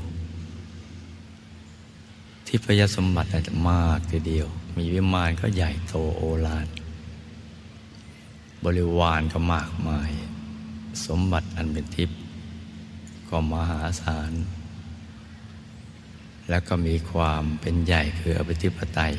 [2.56, 6.66] ที่พยสมบัติจะมากทีเดียว มีวิมานก็ใหญ่โตโอฬาร
[8.64, 10.10] บริวารก็มากมาย
[11.06, 12.18] สมบัติอันเป็นทิพย์
[13.28, 14.32] ก็มหาศาล
[16.48, 19.14] แล้วก็มีความเป็นใหญ่คืออภิธิปไตย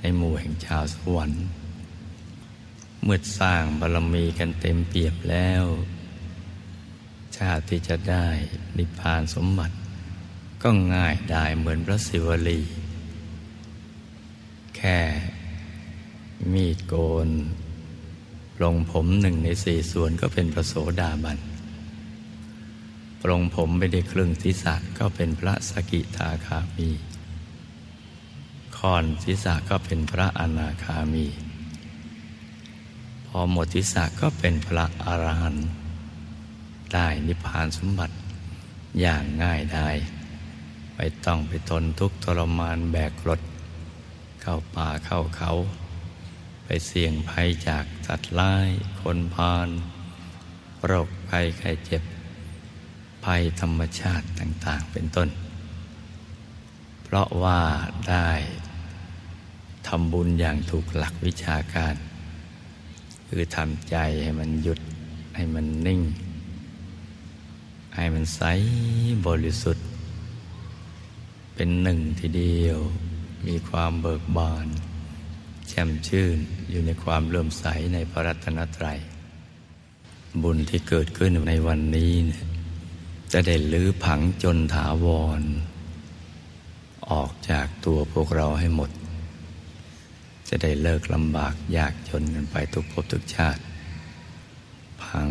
[0.00, 1.44] ในหมู่แห่งชาวสวรรค์
[3.02, 5.64] เมื่อสร้างบารมีกันเต็มเปี่ยมแล้ว
[7.36, 8.26] ชาติที่จะได้
[8.76, 9.74] นิพพานสมบัติ
[10.62, 12.60] ก็ง่ายได้เหมือนพระศิวลี
[14.76, 14.98] แค่
[16.52, 16.94] มีดโก
[17.26, 17.28] น
[18.62, 21.38] ลงผมหนึ่งในสี่ส่วนก็เป็นพระโสดาบัน
[23.20, 26.90] ปรงผมไปได้ครึ่งศีรษะก็เป็นพระสกิทาคามี
[28.76, 31.26] คอนศีรษะก็เป็นพระอนาคามี
[33.26, 35.66] พอหมดศีรษะก็เป็นพระอรหันต์
[36.92, 38.14] ได้นิพพานสมบัติ
[39.00, 39.88] อย่างง่ายได้
[41.02, 43.40] ไม่ต้องไปทนทุกข์ทรมานแบกรถ
[44.42, 45.50] เข้าป่าเข้าเขา
[46.64, 48.68] ไปเสี่ยงภัยจากสัตว์ร้าย
[49.02, 49.68] คนพาล
[50.84, 52.02] โรคภัยไข้เจ็บ
[53.24, 55.28] ภัยธรรมชาติต่างๆ เป็นต้น
[57.04, 57.60] เพราะว่า
[58.08, 58.30] ได้
[59.88, 61.94] ทำบุญอย่างถูกหลักวิชาการ
[63.28, 64.80] คือทำใจให้มันหยุด
[65.36, 66.00] ให้มันนิ่ง
[67.96, 68.40] ให้มันใส
[69.28, 69.89] บริสุทธิ์
[71.62, 72.78] เป็นหนึ่งทีเดียว
[73.46, 74.66] มีความเบิกบาน
[75.68, 76.38] แช่มชื่น
[76.70, 78.98] อยู่ในความเลื่อมใสในพระรัตนตรัย
[80.42, 82.12] บุญที่เกิดขึ้นในวันนี้
[83.32, 85.06] จะได้ลื้อผังจนถาว
[85.38, 85.42] ร
[87.10, 88.90] ออกจากตัวพวกเราให้หมด
[90.48, 93.62] จะได้เลิกลำบากยากจนกันไปทุกภพทุกชาติ
[95.02, 95.30] ผัง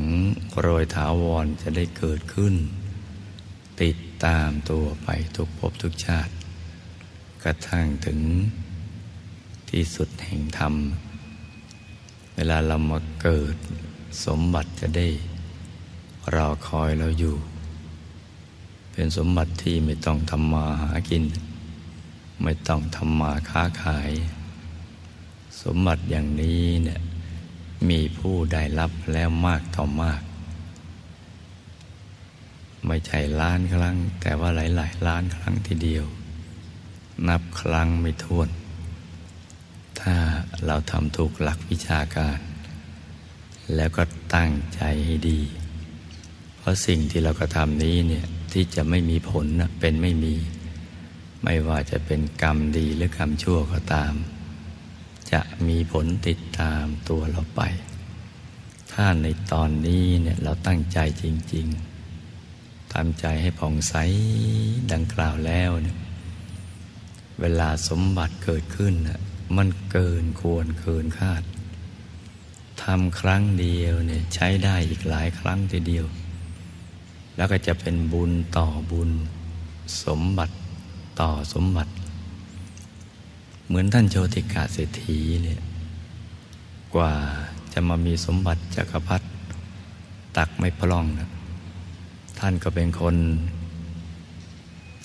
[0.59, 2.55] โรยถาวรจะได้เกิดขึ้น
[4.25, 6.34] ตามตัวไปทุกภพทุกชาติ
[7.43, 8.19] กระทั่งถึง
[9.69, 10.73] ที่สุดแห่งธรรม
[12.36, 13.55] เวลาเรามาเกิด
[14.25, 15.08] สมบัติจะได้
[16.36, 17.36] รอคอยเราอยู่
[18.91, 21.23] เป็นสมบัติที่ไม่ต้องทำมาหากิน
[22.43, 24.12] ไม่ต้องทำมาค้าขาย
[25.62, 26.99] สมบัติอย่างนี้เนี่ย
[27.89, 30.21] มีผู้ได้รับแล้วมากต่อมาก
[32.87, 36.05] ไม่ใช่ล้านครั้ง แต่ว่าหลาย ๆ ล้านครั้งทีเดียว
[37.27, 38.49] นับครั้งไม่ถ้วน
[39.99, 40.15] ถ้า
[40.65, 42.39] เราทำถูกหลักวิชาการ
[43.75, 44.03] แล้วก็
[44.35, 45.41] ตั้งใจให้ดี
[46.57, 49.45] เพราะสิ่งที่เรากระทำนี้เนี่ยที่จะไม่มีผล
[49.79, 50.35] เป็นไม่มี
[51.43, 54.13] ไม่ว่าจะเป็นกรรมดีหรือกรรมชั่วก็ตาม
[55.31, 57.61] จะมีผลติดตามตัวเราไป
[58.91, 61.88] ถ้าในตอนนี้เนี่ยเราตั้งใจจริง ๆ
[62.93, 63.93] ทำใจให้ผ่องใส
[64.93, 65.97] ดังกล่าวแล้วเนี่ย
[67.39, 68.93] เวลาสมบัติเกิดขึ้น
[69.58, 71.43] มันเกินควรเกินคาด
[72.84, 76.06] ทำครั้งเดียวเนี่ยใช้ได้อีกหลายครั้งทีเดียว
[77.36, 79.12] แล้วก็จะเป็นบุญต่อบุญ
[80.04, 80.56] สมบัติ
[81.21, 81.91] ต่อสมบัติ
[83.67, 85.62] เหมือนท่านโชติกาเศรษฐีเนี่ย
[86.95, 87.13] กว่า
[87.73, 89.28] จะมามีสมบัติจักรพรรดิ
[90.38, 91.30] ตักไม่พล่องนะ
[92.39, 93.15] ท่านก็เป็นคน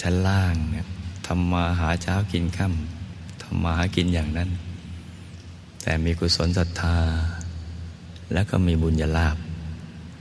[0.01, 0.87] ชั้นล่างเนี่ย
[1.27, 4.51] ทำมาหาเช้ากินค่ำทำมาหากินอย่างนั้น
[5.83, 6.99] แต่มีกุศลศรัทธา
[8.33, 9.37] แล้วก็มีบุญญาลาภ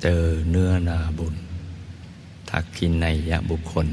[0.02, 1.36] เจอเนื้อนาบุญ
[2.50, 3.88] ทักขินในยะบุคคล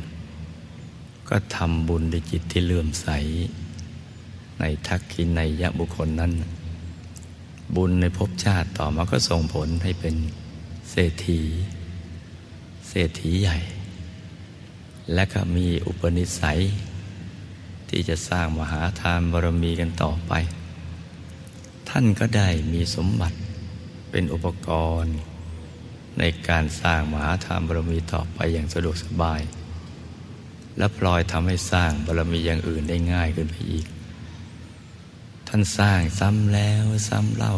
[1.29, 3.09] ก็ทำบุญด้วยจิตที่เลื่อมใส
[4.59, 6.33] ในทักขินในยะบุคคลนั้น
[7.77, 10.15] บุญในภพชาติต่อมาก็ส่งผลให้เป็น
[10.91, 11.41] เศรษฐี
[12.91, 13.59] เศรษฐีใหญ่
[15.15, 16.61] และก็มีอุปนิสัย
[17.89, 20.33] ที่จะสร้างมหาทานบารมีกันต่อไป
[21.89, 23.37] ท่านก็ได้มีสมบัติ
[24.11, 24.69] เป็นอุปก
[25.03, 25.15] รณ์
[26.19, 29.41] ในการสร้างมหาทานบารมีต่อไปอย่างสะดวกสบาย
[30.79, 33.87] และพลอยทำให้สร้างบารมีอย่างอื่นได้ง่ายขึ้นไปอีก
[35.49, 37.57] ท่านสร้างซ้ำแล้วซ้ำเล่า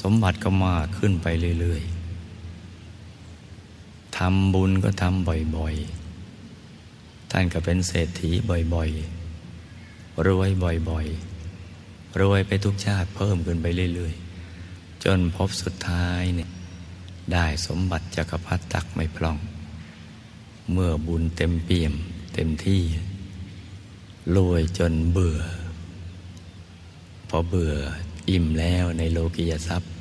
[0.00, 1.26] สมบัติก็มากขึ้นไป
[1.60, 1.93] เรื่อยๆ
[4.18, 8.30] ทำบุญก็ทำบ่อยๆ ท่านก็เป็นเศรษฐี
[8.74, 16.50] บ่อยๆ รวยบ่อยๆ รวยไปทุกชาติเพิ่มขึ้นไปเรื่อยๆ จนพบสุดท้ายเนี่ย
[17.32, 19.38] ได้สมบัติจักรพรรดิตักไม่พล่อง
[20.72, 21.94] เมื่อบุญเต็มเปี่ยม
[22.34, 22.82] เต็มที่
[24.36, 25.40] รวยจนเบื่อ
[27.28, 27.74] พอเบื่อ
[28.30, 29.92] อิ่มแล้วในโลกิยทรัพย์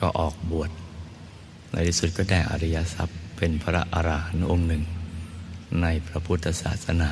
[0.00, 0.70] ก็ออกบวช
[1.70, 4.82] ในที่สุดก็ได้อริยทรัพย์ เป็นพระอรหันต์องค์หนึ่ง
[5.82, 7.10] ในพระพุทธศาสนา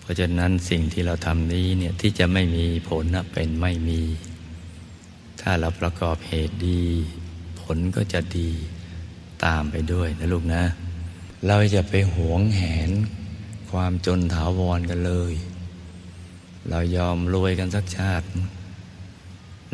[0.00, 4.00] เพราะฉะนั้นสิ่งที่เราทำนี้เนี่ยที่จะไม่มีผลนะเป็นไม่มี
[5.40, 6.84] ถ้าเราประกอบเหตุดี
[7.60, 8.50] ผลก็จะดี
[9.44, 10.64] ตามไปด้วยนะลูกนะ
[11.46, 12.90] เราจะไปหวงแหน
[13.70, 15.32] ความจนถาวรกันเลย
[16.68, 18.26] เรายอมรวยกันสักชาติ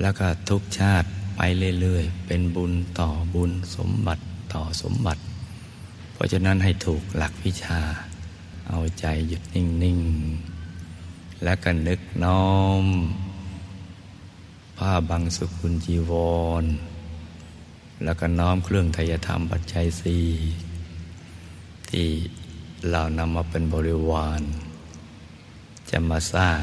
[0.01, 1.41] แล้วก็ทุกชาติไป
[1.81, 4.23] เรื่อยๆ เป็นบุญต่อบุญสมบัติ
[4.55, 5.23] ต่อสมบัติ
[6.13, 7.81] เพราะฉะนั้นให้ถูกหลักวิชา
[8.69, 10.01] เอาใจหยุดนิ่ง
[10.67, 12.85] ๆ และก็นึกน้อม
[14.79, 16.13] ผ้าบังสุกุลจีว
[16.63, 16.65] ร
[18.05, 20.27] แล้วก็น้อมเครื่องทยธรรมปัจจัยสี่
[21.91, 22.09] ที่
[22.91, 24.41] เรานำมาเป็นบริวาร
[25.91, 26.61] จะมาสร้าง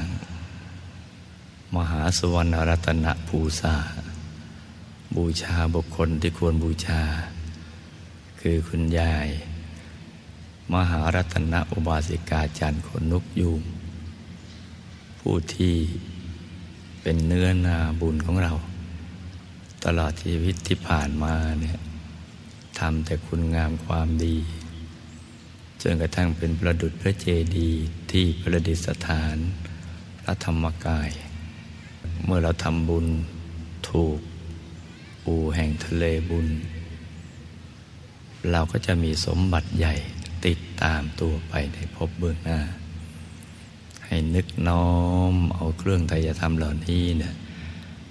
[1.76, 3.76] มหาสวรรณรัตนภูษา
[5.16, 7.02] บูชาบุคคลที่ควรบูชา
[8.48, 9.28] คือคุณยาย
[10.74, 13.62] มหารัตนอุบาสิกาจันทร์คนนุกยูง
[15.20, 15.76] ผู้ที่
[17.02, 18.54] เป็นเนื้อนาบุญของเรา
[19.86, 21.80] ตลอดชีวิตที่ผ่านมาเนี่ย
[22.80, 24.38] ทำแต่คุณงามความดี
[25.82, 27.26] จนกระทั่งเป็นประดุจพระเจ
[27.58, 27.82] ดีย์
[28.12, 29.38] ที่ประดิษฐาน
[30.20, 31.10] พระธรรมกาย
[32.26, 33.08] เมื่อเราทำบุญ
[33.90, 34.18] ถูก
[35.26, 36.50] อู่แห่งทะเลบุญ
[38.52, 39.96] เราก็จะมีสมบัติใหญ่
[40.46, 42.60] ติดตามตัวไปในภพเบื้องหน้า
[44.06, 44.90] ให้นึกน้อ
[45.32, 47.34] มเอาเครื่องไตรธรรมเหล่านี้เนี่ย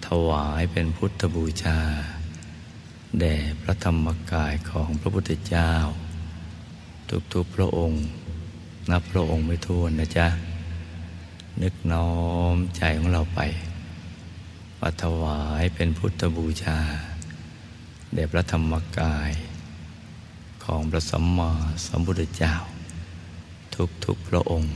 [0.06, 1.78] ถวายเป็นพุทธบูชา
[3.20, 5.72] แด่พระธรรมกายของพระพุทธเจ้า
[7.32, 8.04] ทุกๆพระองค์
[8.90, 10.28] นับพระองค์ไม่ท้วนนะจ๊ะ
[11.62, 12.12] นึกน้อ
[12.54, 13.40] มใจของเราไป
[14.78, 16.78] ว่าถวายเป็นพุทธบูชา
[18.14, 19.30] แด่พระธรรมกาย
[20.64, 21.52] ของพระสัมมา
[21.86, 22.54] สัมพุทธเจ้า
[24.04, 24.72] ทุกๆพระองค์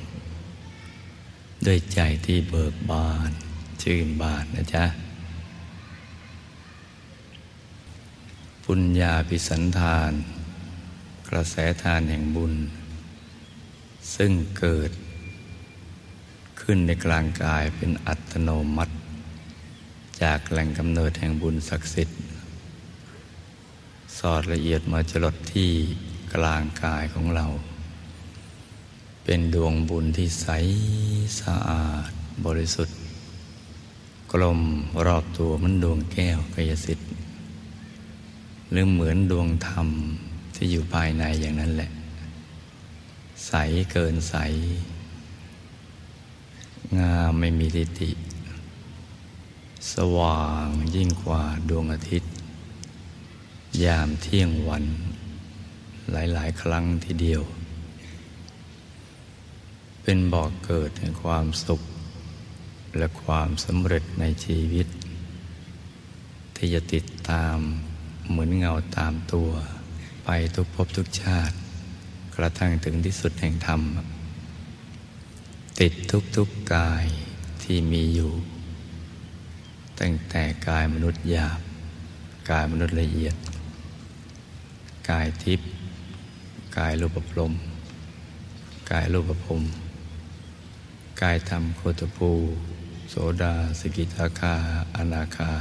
[1.66, 3.30] ด้วยใจที่เบิกบาน
[3.82, 4.84] ชื่นบานนะจ๊ะ
[8.64, 10.12] ปุญญาพิสันธาน
[11.28, 12.54] กระแสทานแห่งบุญ
[14.14, 14.90] ซึ่งเกิด
[16.60, 18.94] ขึ้นในกลางกายเป็นอัตโนมัติ
[20.22, 22.18] จากแหล่งกำเนิดแห่งบุญศักดิ์สิทธิ์
[24.18, 25.70] สอดละเอียดมาจรดที่
[26.34, 27.46] กลางกายของเรา
[29.24, 30.48] เป็นดวงบุญที่ใส
[31.40, 32.10] สะอาด
[32.44, 32.96] บริสุทธิ์
[34.32, 34.60] กลม
[35.06, 37.08] รอบตัวมันดวงแก้วกายสิทธิ์
[38.70, 39.88] หรือเหมือนดวงธรรม
[40.54, 41.90] ที่อยู่ภายในอย่างนั้นแหละ
[43.46, 43.52] ใส
[43.92, 44.36] เกินใส
[46.98, 48.10] งามไม่มีทิฏฐิ
[49.92, 52.30] สว่างยิ่งกว่าดวงอาทิตย์
[53.84, 54.84] ยามเที่ยงวัน
[56.12, 57.42] หลายๆ ครั้งทีเดียว
[60.02, 61.82] เป็นบอกเกิดแห่งความสุข
[62.96, 64.86] และความสำเร็จในชีวิต
[66.56, 67.56] ที่จะติดตาม
[68.28, 69.50] เหมือนเงาตามตัว
[70.24, 71.54] ไปทุกภพทุกชาติ
[72.36, 73.80] กระทั่งถึงที่สุดแห่งธรรม
[75.80, 77.04] ติดทุกทุกกาย
[77.62, 78.32] ที่มีอยู่
[80.00, 81.60] ตั้งแต่กายมนุษย์หยาบ
[82.50, 83.34] กายมนุษย์ละเอียด
[85.10, 85.68] กายทิพย์
[86.78, 87.52] กายรูปพรม
[88.90, 89.62] กายรูปภพ
[91.22, 92.30] กายธรรมโคตภู
[93.10, 94.54] โสดาสกิทาคา
[94.96, 95.52] อนาคา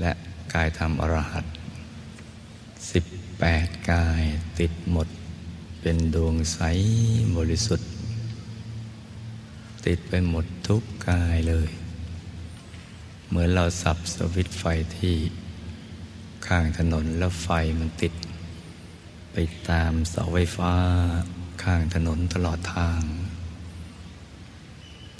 [0.00, 0.12] และ
[0.54, 1.44] กายธรรมอรหัต
[2.90, 3.04] สิบ
[3.38, 4.24] แปแปดกาย
[4.58, 5.08] ติดหมด
[5.80, 6.60] เป็นดวงใส
[7.36, 7.88] บริสุทธิ์
[9.86, 11.70] ติดไปหมดทุกกายเลย
[13.28, 14.64] เหมือนเราสับสวิตไฟ
[14.98, 15.16] ที่
[16.46, 18.12] ข้างถนนแล้วไฟมันติด
[19.32, 19.36] ไป
[19.70, 20.74] ตามเสาไฟฟ้า
[21.62, 23.00] ข้างถนนตลอดทาง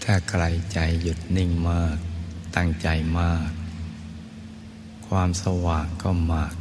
[0.05, 1.97] ถ้าใครใจหยุดนิ่งมาก
[2.57, 2.89] ตั้งใจ
[3.20, 3.51] มาก
[5.09, 6.55] ความสว่างก็มาก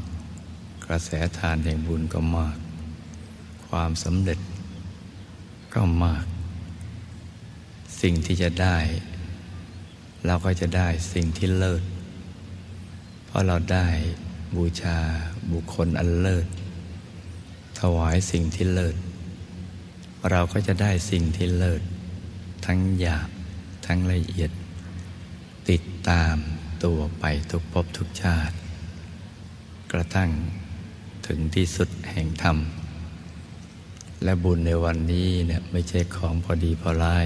[0.85, 2.57] กระแสทานแห่งบุญก็มาก
[3.67, 4.39] ความสำเร็จ
[5.73, 6.25] ก็มาก
[8.01, 8.77] สิ่งที่จะได้
[10.25, 11.83] เราก็จะได้สิ่งที่เลิศ
[13.25, 13.87] เพราะเราได้
[14.55, 14.99] บูชา
[15.51, 16.47] บุคคลอันเลิศ
[17.79, 18.95] ถวายสิ่งที่เลิศ
[20.29, 21.81] เราก็จะได้สิ่งที่เลิศ
[22.65, 23.29] ทั้งหยาบ
[23.85, 24.51] ทั้งละเอียด
[25.69, 26.35] ติดตาม
[26.83, 28.55] ตัวไปทุกภพทุกชาติ
[29.91, 30.29] กระทั่ง
[31.27, 32.57] ถึงที่สุดแห่งธรรม
[34.23, 37.19] และบุญในวันนี้เนี่ยไม่ใช่ของพอดีพอไล่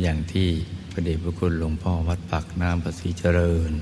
[0.00, 0.48] อย่างที่
[0.90, 3.72] พระเดชพระคุณหลวงพ่อวัดปักน้ำประสีเจริญ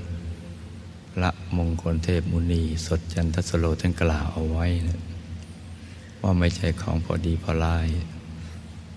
[1.13, 4.99] พระมงคลเทพมุนีสดจันทสโลท่านกล่าวเอาไว้นะ
[6.21, 7.77] ว่าไม่ใช่ของพอดีพอไล่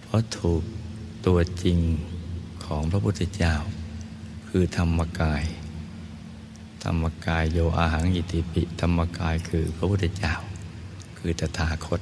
[0.02, 0.62] เพราะถูก
[1.26, 1.78] ตัวจริง
[2.64, 3.54] ของพระพุทธเจ้า
[4.48, 5.44] คือธรรมกาย
[6.84, 10.34] ธรรมกายโยอาหังอิติปิ ธรรมกายคือพระพุทธเจ้า
[11.18, 12.00] คือตถาคต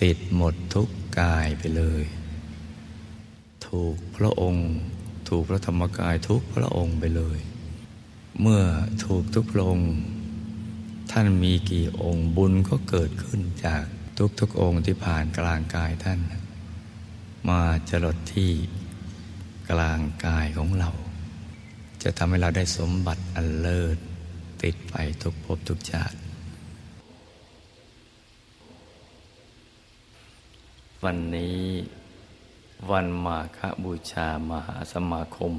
[0.00, 0.88] ติดหมดทุก
[1.20, 2.04] กายไปเลย
[3.66, 4.68] ถูกพระองค์
[5.28, 7.38] ถูกพระธรรมกายทุกพระองค์ไปเลย
[8.40, 8.62] เมื่อ
[9.04, 9.80] ถูกทุกพระอง
[11.10, 13.82] ท่านมีกี่องค์บุญก็เกิดขึ้นจาก
[14.40, 16.20] ทุกๆองค์ที่ผ่านกลางกายท่าน
[17.48, 18.52] มาจรดที่
[19.70, 20.90] กลางกายของเรา
[22.02, 23.96] จะทำให้เราได้สมบัติอันเลิศ
[24.62, 26.16] ติดไปทุกภพทุกชาติ
[31.04, 31.60] วันนี้
[32.90, 35.52] วันมาฆบูชามหาสมาคม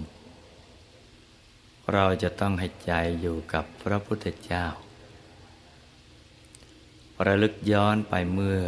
[1.92, 4.66] เราจะต้องให้ใจอยู่กับพระพุทธเจ้า
[7.26, 8.62] ระลึกย้อนไปเมื่อ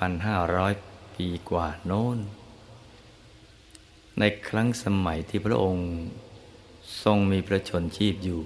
[0.00, 2.18] 2,500 ปีกว่าโน้น
[4.18, 5.88] ในครั้งสมัยที่พระองค์
[7.02, 8.42] ทรงมีพระชนชีพอยู่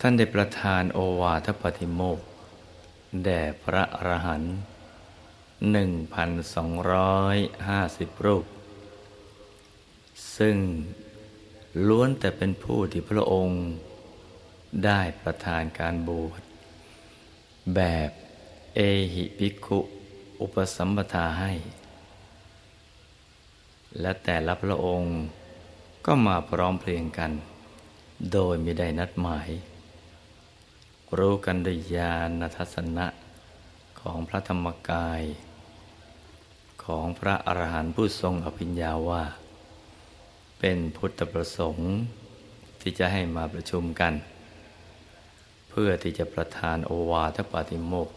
[0.00, 2.20] ท่านได้ประทานโอวาทปฏิโมก
[3.24, 4.54] แด่พระอรหันต์
[5.70, 7.36] หนึ่งพันสองร้อย
[7.68, 8.44] ห้าสิบรูป
[10.36, 10.56] ซึ่ง
[11.88, 13.62] ล้วนแต่เป็นผู้ที่พระองค์
[14.84, 16.42] ได้ประทานการบวช
[17.74, 18.10] แบบ
[18.74, 18.80] เอ
[19.14, 19.78] หิภิกขุ
[20.40, 21.52] อุปสัมปทาให้
[24.00, 25.14] และแต่ละพระองค์
[26.06, 27.32] ก็มาพร้อมเพรียงกัน
[28.32, 29.48] โดยไม่ได้นัดหมาย
[31.18, 33.06] รู้กันด้วยญาณทัศนะ
[34.00, 35.22] ของพระธรรมกาย
[36.84, 39.24] ของพระอรหันต์ผู้ทรงอภิญญาว่า
[40.64, 41.92] เป็นพุทธประสงค์
[42.80, 44.12] ที่จะให้มาประชุมกัน
[45.70, 48.08] เพื่อที่จะประทานโอวาทปาติโมก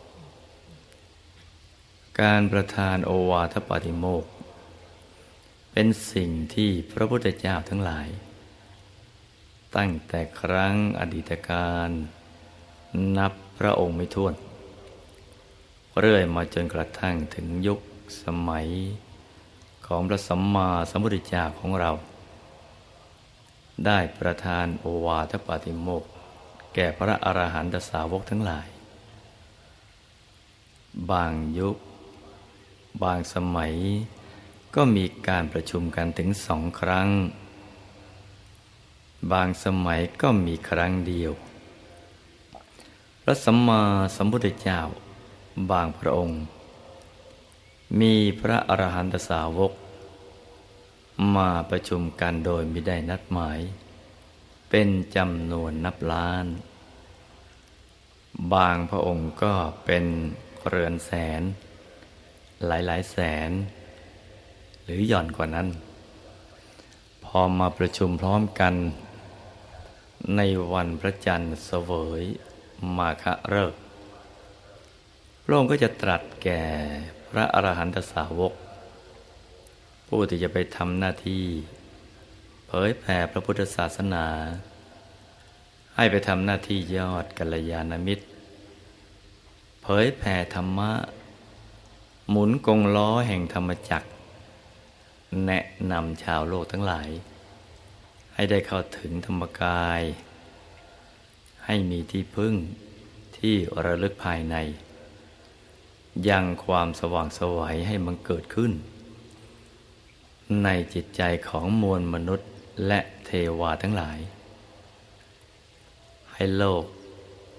[2.22, 4.26] การประทานโอวาทปาติโมก
[5.72, 8.08] เป็นสิ่งที่พระพุทธเจ้าทั้งหลาย
[9.76, 11.90] ตั้งแต่ครั้งอดีตการ
[13.18, 14.34] นับพระองค์ไม่ท้วน
[16.00, 17.80] เรื่อยมาจนกระทั่งถึงยุค
[18.24, 18.68] สมัย
[19.88, 21.92] ของพระสัมมาสัมพุทธเจ้าของเรา
[23.86, 26.04] ได้ประทานโอวาทปาติโมก
[26.74, 28.68] แก่พระอรหันตสาวกทั้งหลาย
[31.12, 31.76] บางยุค
[33.04, 33.74] บางสมัย
[34.76, 37.10] ก็มีการประชุมกันถึงสองครั้ง
[39.32, 41.32] บางสมัยก็มีครั้งเดียว
[43.22, 43.82] พระสัมมา
[44.16, 44.80] สัมพุทธเจ้า
[45.72, 46.42] บางพระองค์
[48.00, 49.72] มีพระอรหันตสาวก
[51.36, 53.60] มาประชุมกันโดยไม่ได้นัดหมาย
[54.70, 56.46] เป็นจำนวนนับล้าน
[58.54, 59.54] บางพระองค์ก็
[59.86, 60.06] เป็น
[60.68, 61.42] เรือนแสน
[62.66, 63.18] หลายหลายแส
[63.50, 63.52] น
[64.84, 65.68] หรือหย่อนกว่านั้น
[67.26, 68.74] พอมาประชุมพร้อมกัน
[70.36, 70.42] ใน
[70.74, 71.92] วันพระจันทร์เสว
[72.22, 72.24] ย
[72.98, 73.74] มาคะเริก
[75.44, 76.62] พระองค์ก็จะตรัสแก่
[77.30, 78.54] พระอรหันตสาวก
[80.08, 81.44] ผู้ที่จะไปทำหน้าที่
[82.68, 84.26] เผยแผ่พระพุทธศาสนา
[85.96, 88.26] ให้ไปทำหน้าที่ยอดกัลยาณมิตร
[89.82, 90.92] เผยแผ่ธรรมะ
[92.30, 94.10] หมุนกงล้อแห่งธรรมจักร
[95.46, 97.10] แนะนำชาวโลกทั้งหลาย
[98.34, 100.02] ให้ได้เข้าถึงธรรมกาย
[101.66, 102.56] ให้มีที่พึ่ง
[103.38, 104.56] ที่ระลึกภายใน
[106.30, 108.72] ยังความสว่างสวัยให้มันเกิดขึ้น
[110.64, 112.50] ในจิตใจของมวลมนุษย์
[112.88, 114.20] และเทวาทั้งหลาย
[116.34, 116.84] ให้โลก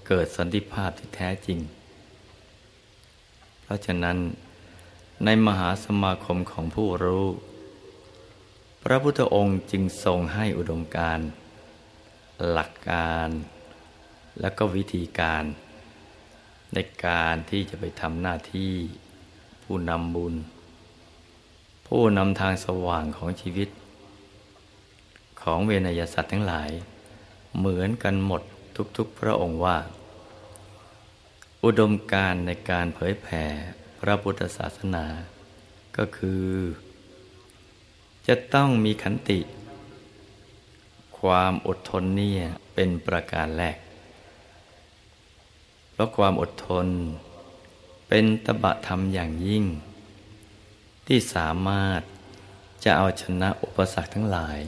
[0.07, 1.59] เกิดสันติภาพที่แท้จริง
[3.61, 4.17] เพราะฉะนั้น
[5.25, 7.25] ในมหาสมาคมของผู้รู้
[8.83, 11.19] พระพุทธองค์จึงทรงให้อุดมการ
[12.51, 13.29] หลักการ
[14.41, 15.43] และก็วิธีการ
[16.73, 18.73] ในการที่จะไปทำหน้าที่
[19.63, 20.33] ผู้นำบุญ
[21.91, 23.69] ผู้นำทางสว่างของชีวิต
[25.41, 26.69] ของเวนยสัตว์ทั้งหลาย
[27.57, 28.41] เหมือนกันหมด
[28.97, 29.77] ทุกๆพระองค์ว่า
[31.63, 33.43] อุดมการในการเผยแผ่
[33.99, 35.05] พระพุทธศาสนา
[35.97, 36.45] ก็คือ
[38.27, 39.39] จะต้องมีขันติ
[41.19, 42.41] ความอดทนเนี่ย
[42.73, 43.77] เป็นประการแรก
[45.91, 46.87] เพราะความอดทน
[48.07, 49.65] เป็นตบะธรรมอย่างยิ่ง
[51.07, 52.01] ที่สามารถ
[52.83, 54.59] จะเอาชนะอุปสรรคทั้งหลาย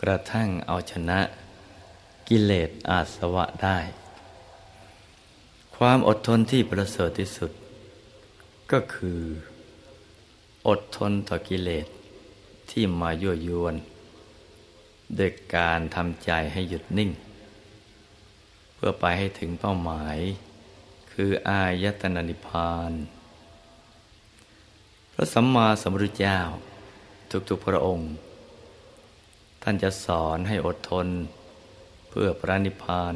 [0.00, 1.20] กระทั่งเอาชนะ
[2.28, 3.78] กิเลสอาสวะได้
[5.76, 7.52] ความอดทนที่ประเสริฐที่สุด
[8.72, 9.20] ก็คือ
[10.68, 11.86] อดทนต่อกิเลส
[12.70, 13.74] ที่มายั่วยวน
[15.16, 17.10] โดยการทำใจให้หยุดนิ่ง
[18.74, 20.18] เพื่อไปให้ถึงเป้าหมาย
[21.12, 22.92] คืออายตนะนิพพาน
[25.16, 26.38] พระสัมมาสัมพุทธเจ้า
[27.48, 28.10] ทุกๆพระองค์
[29.62, 31.06] ท่านจะสอนให้อดทน
[32.08, 33.14] เพื่อพระนิพพาน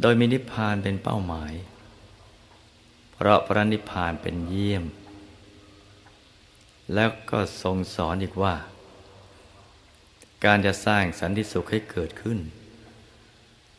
[0.00, 1.52] โดยมีนิพพานเป็นเป้าหมาย
[3.12, 4.84] เพราะพระนิพพานเป็นเยี่ยม
[6.94, 8.54] แล้วก็ทรงสอนอีกว่า
[10.44, 12.38] การจะสร้างสันติสุขให้เกิดขึ้น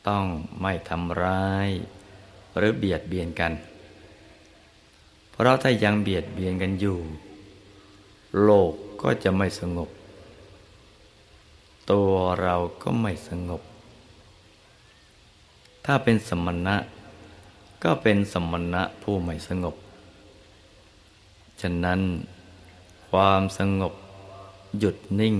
[0.07, 0.25] ต้อง
[0.61, 1.69] ไม่ทำร้าย
[2.57, 3.53] หรือเบียดเบียนกัน
[5.35, 6.97] เพราะถ้ายังเบียดเบียนกันอยู่
[8.43, 8.71] โลก
[9.01, 9.89] ก็จะไม่สงบ
[11.91, 13.61] ตัวเราก็ไม่สงบ
[15.85, 16.75] ถ้าเป็นสมณะ
[17.83, 19.75] ก็เป็นสมณะผู้ไม่สงบ
[21.61, 22.01] ฉะนั้น
[23.09, 23.93] ความสงบ
[24.79, 25.35] หยุดนิ่ง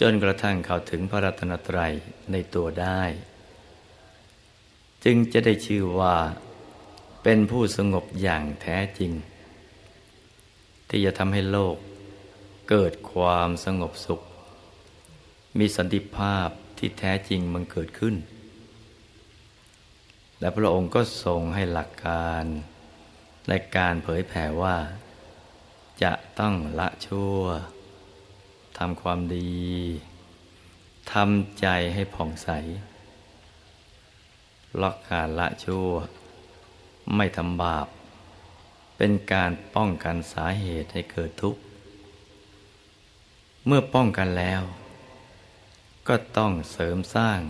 [0.00, 1.92] จนกระทั่งเข้าถึงพระรัตนตรัย
[2.30, 3.02] ในตัวได้
[5.04, 6.14] จึงจะได้ชื่อว่า
[7.24, 9.12] เป็นผู้สงบอย่างแท้จริง
[10.88, 11.76] ที่จะทำให้โลก
[12.70, 14.20] เกิดความสงบสุข
[15.58, 16.48] มีสันติภาพ
[16.78, 18.14] ที่แท้จริงมันเกิดขึ้น
[20.40, 22.44] และพระองค์ก็ทรงให้หลักการ
[23.48, 24.76] ในการเผยแผ่ว่า
[26.02, 27.40] จะต้องละชั่ว
[28.78, 29.54] ทำความดี
[31.12, 32.48] ทำใจให้ผ่องใส
[34.80, 35.88] ล็อกการละชั่ว
[37.16, 37.86] ไม่ทำบาป
[38.96, 41.60] เป็นการป้องกันสาเหตุให้เกิดทุกข์
[43.66, 44.62] เมื่อป้องกันแล้ว
[46.08, 47.40] ก็ต้องเสริมสร้าง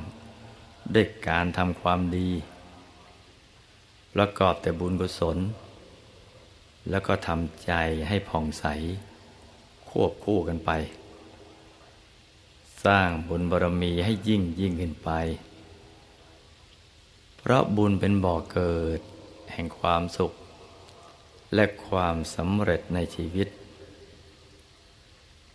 [0.95, 2.31] ด้วยการทำความดี
[4.15, 5.39] ประกอบแต่บุญกุศล
[6.91, 7.73] แล้วก็ทำใจ
[8.09, 8.65] ให้ผ่องใส
[9.89, 10.71] ควบคู่กันไป
[12.85, 15.11] สร้างบุญบารมีให้ยิ่งยิ่งขึ้นไป
[17.39, 19.01] เพราะบุญเป็นบ่อเกิด
[19.55, 20.33] แห่งความสุข
[21.55, 23.49] และความสำเร็จในชีวิต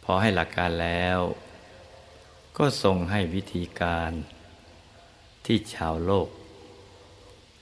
[0.03, 1.19] พอให้หลักการแล้ว
[2.57, 4.11] ก็ทรงให้วิธีการ
[5.45, 6.27] ที่ชาวโลก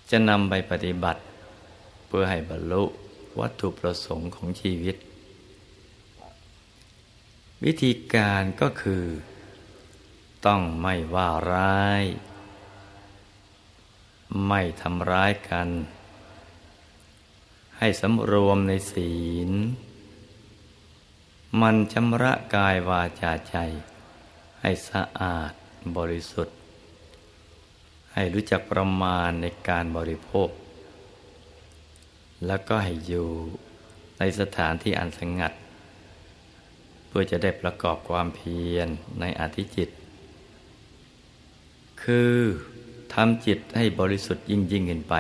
[0.10, 1.22] จะนำไปปฏิบัติ
[2.08, 2.84] เพื่อให้บรรลุ
[3.40, 4.96] วัตถุประสงค์ของชีวิต
[7.66, 9.04] วิธีการก็คือ
[10.46, 12.04] ต้องไม่ว่าร้าย
[14.48, 15.68] ไม่ทำร้ายกัน
[17.80, 19.14] ให้สำรวมในศี
[19.50, 19.52] ล
[21.62, 23.56] มันชำระกายวาจาใจ
[24.62, 25.54] ให้สะอาด
[25.98, 26.56] บริสุทธิ์
[28.14, 30.50] ให้รู้จักประมาณในการบริโภค
[32.46, 33.30] แล้วก็ให้อยู่
[34.20, 35.54] ในสถานที่อันสงัด
[37.08, 38.88] เพื่อจะได้ประกอบความเพียร
[39.20, 39.90] ในอธิจิต
[42.04, 42.36] คือ
[43.14, 45.16] ทำจิตให้บริสุทธิ์ยิ่งยิ่งขึ้นไป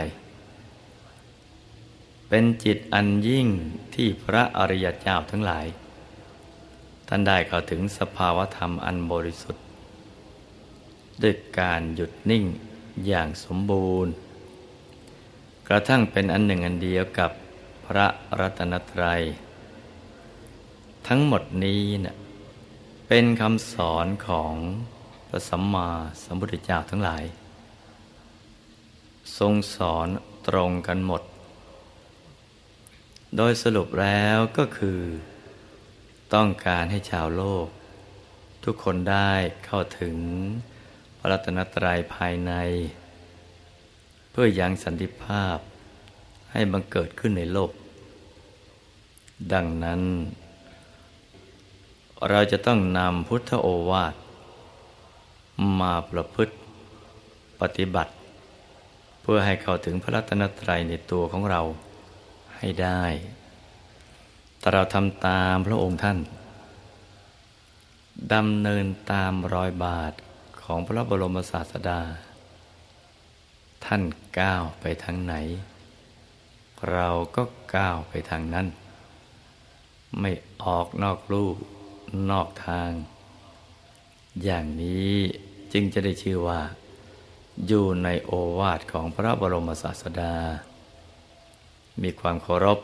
[2.29, 3.47] เป็นจิตอันยิ่ง
[3.95, 5.65] ที่พระอริยเจ้าทั้งหลาย
[7.07, 9.63] ท่านได้เข้าถึงสภาวธรรมอันบริสุทธิ์
[11.21, 12.45] ด้วยการหยุดนิ่ง
[13.07, 14.13] อย่างสมบูรณ์
[15.67, 17.31] กระทั่งเป็นอันหนึ่งอันเดียวกับ
[17.85, 18.07] พระ
[18.39, 19.21] รัตนตรัย
[21.07, 22.13] ทั้งหมดนี้นะ่
[23.07, 24.53] เป็นคำสอนของ
[25.29, 25.89] พระสัมมา
[26.23, 27.23] สัมพุทธเจ้าทั้งหลาย
[29.37, 30.07] ทรงสอน
[30.47, 31.21] ตรงกันหมด
[33.35, 35.01] โดยสรุปแล้วก็คือ
[36.33, 37.67] ต้องการให้ชาวโลก
[38.63, 39.31] ทุกคนได้
[39.65, 40.15] เข้าถึง
[41.19, 42.53] พระรัตนตรัยภายใน
[44.31, 45.57] เพื่อยังสันติภาพ
[46.51, 47.71] ให้บังเกิดขึ้นในโลก
[49.53, 50.01] ดังนั้น
[52.29, 54.15] เราจะต้องนำพุทธโอวาท
[55.79, 56.53] มาประพฤติ
[57.61, 58.11] ปฏิบัติ
[59.21, 61.61] เพื่อให้เข้าถึงพระรัตนตรัยในตัวของเรา
[62.59, 63.03] ให้ได้
[64.59, 66.17] แต่เราทำตามพระองค์ท่าน
[68.33, 70.13] ดำเนินตามรอยบาท
[70.61, 72.01] ของพระบรมศาสดา
[73.85, 74.03] ท่าน
[74.39, 75.35] ก้าวไปทางไหน
[76.91, 77.43] เราก็
[77.75, 78.67] ก้าวไปทางนั้น
[80.19, 80.31] ไม่
[80.63, 81.49] ออกนอกลู่
[82.29, 82.91] นอกทาง
[84.43, 85.15] อย่างนี้
[85.73, 86.61] จึงจะได้ชื่อว่า
[87.67, 90.33] อยู่ในโอวาทของพระบรมศาสดา
[92.01, 92.79] มีความเคารพ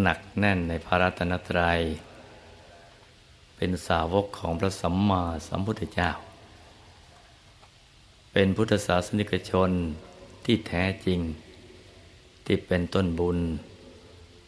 [0.00, 1.80] หนักแน่นในพระรัตนตรัย
[3.56, 6.10] เป็นสาวกของพระสัมมาสัมพุทธเจ้า
[8.32, 9.70] เป็นพุทธศาสนิกชน
[10.44, 11.20] ที่แท้จริง
[12.44, 13.38] ที่เป็นต้นบุญ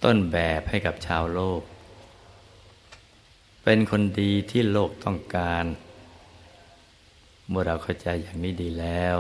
[0.05, 1.63] ต้นแบบให้กับชาวโลก
[3.65, 5.65] เป็นคนดีที่โลกต้องการ
[7.49, 9.19] เมื่อเราเข้าใจอย่างนี้ดีแล้ว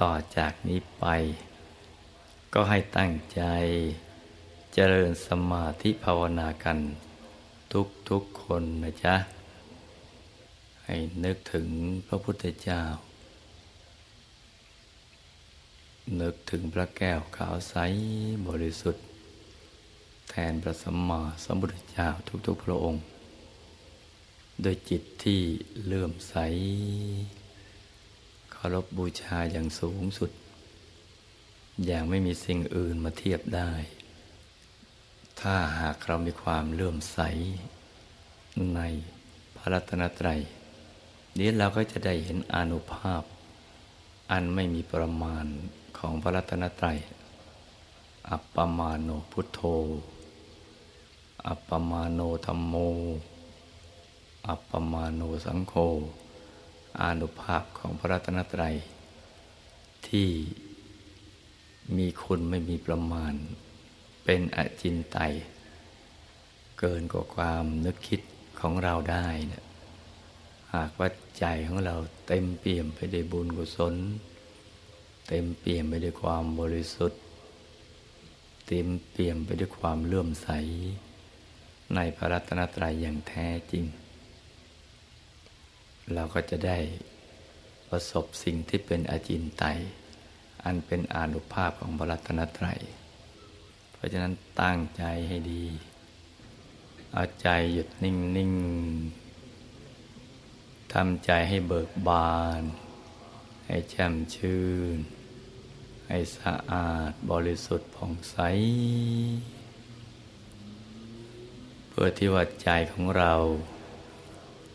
[0.00, 1.04] ต่อจากนี้ไป
[2.58, 3.42] ก็ให้ตั้งใจ
[4.74, 6.78] เจริญสมาธิภาวนากัน
[7.72, 9.16] ทุกทุกคนนะจ๊ะ
[10.84, 11.68] ให้นึกถึง
[12.06, 12.82] พระพุทธเจ้า
[16.20, 17.74] นึกถึงพระแก้วขาวใส
[18.48, 19.04] บริสุทธิ์
[20.30, 22.08] แทนพระสัมมาสัมพุทธเจ้า
[22.46, 23.02] ทุกๆพระองค์
[24.62, 25.40] โดยจิตที่
[25.86, 26.34] เลื่อมใส
[28.52, 30.32] เคารพบบูชาอย่างสูงสุด
[31.84, 33.72] อย่างไม่มีสิ่งอื่นมาเทียบได้
[35.40, 37.18] ถ้าหากเรามีความเลื่อมใส
[38.74, 38.80] ใน
[39.56, 40.40] พระรัตนตรัย
[41.38, 43.22] นี้เราก็จะได้เห็นอนุภาพ
[44.30, 45.44] อันไม่มีประมาณ
[45.98, 46.98] ของพระรัตนตรัย
[48.30, 49.60] อัปปมาโนพุทโธ
[51.46, 52.74] อัปปมาโนธรรมโม
[54.48, 55.74] อัปปมาโนสังโฆ
[57.02, 58.74] อนุภาพของพระรัตนตรัย
[60.08, 60.28] ที่
[61.96, 63.34] มีคุณไม่มีประมาณ
[64.24, 65.32] เป็นอจินไตย
[66.78, 68.20] เกินกว่าความนึกคิด
[68.60, 69.64] ของเราได้นะ
[70.74, 71.08] หากว่า
[71.38, 71.94] ใจของเรา
[72.26, 73.94] เต็มเปี่ยมไปด้วยบุญกุศล
[75.28, 77.20] เต็มเปี่ยมไปด้วยความบริสุทธิ์
[78.66, 80.48] เต็มเปี่ยมไปด้วยความเลื่อมใส
[81.94, 83.84] ในพระรัตนตรัยอย่างแท้จริง
[86.14, 86.78] เราก็จะได้
[87.88, 89.78] ประสบสิ่งที่เป็นอจินไตย
[90.66, 92.80] อันเป็นอนุภาพของพระรัตนตรัย
[93.92, 95.64] เพราะฉะนั้นตั้งใจให้ดี
[97.12, 98.52] เอาใจหยุดนิ่งนิ่ง
[100.92, 102.62] ทำใจให้เบิกบาน
[103.66, 104.96] ให้แช่มชื่น
[106.08, 108.36] ให้สะอาดบริสุทธิ์ผ่องใส
[111.88, 113.34] เพื่อที่ว่าใจของเรา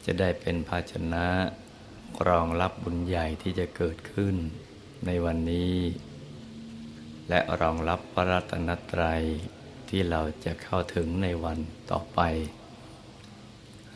[0.06, 1.28] จะได้เป็นภาชนะ
[2.28, 4.36] รองรับบุญใหญ่ที่จะเกิดขึ้น
[5.06, 5.76] ในวันนี้
[7.30, 9.24] และรองรับพระรัตนตรัย
[9.90, 11.60] ที่เราจะเข้าถึงในวัน
[11.92, 12.20] ต่อไป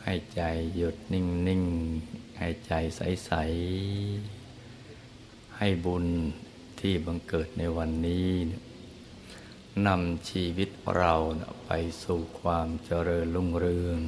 [0.02, 0.42] ให้ใจ
[0.74, 1.64] หยุดนิ่ง
[2.00, 3.32] ๆ ให้ใจใส
[4.34, 6.06] ๆ ให้บุญ
[6.80, 8.30] ที่บังเกิดในวันนี้
[9.86, 11.14] นำชีวิตเรา
[11.66, 11.70] ไป
[12.02, 13.98] สู่ความเจริญรุ่งเรือง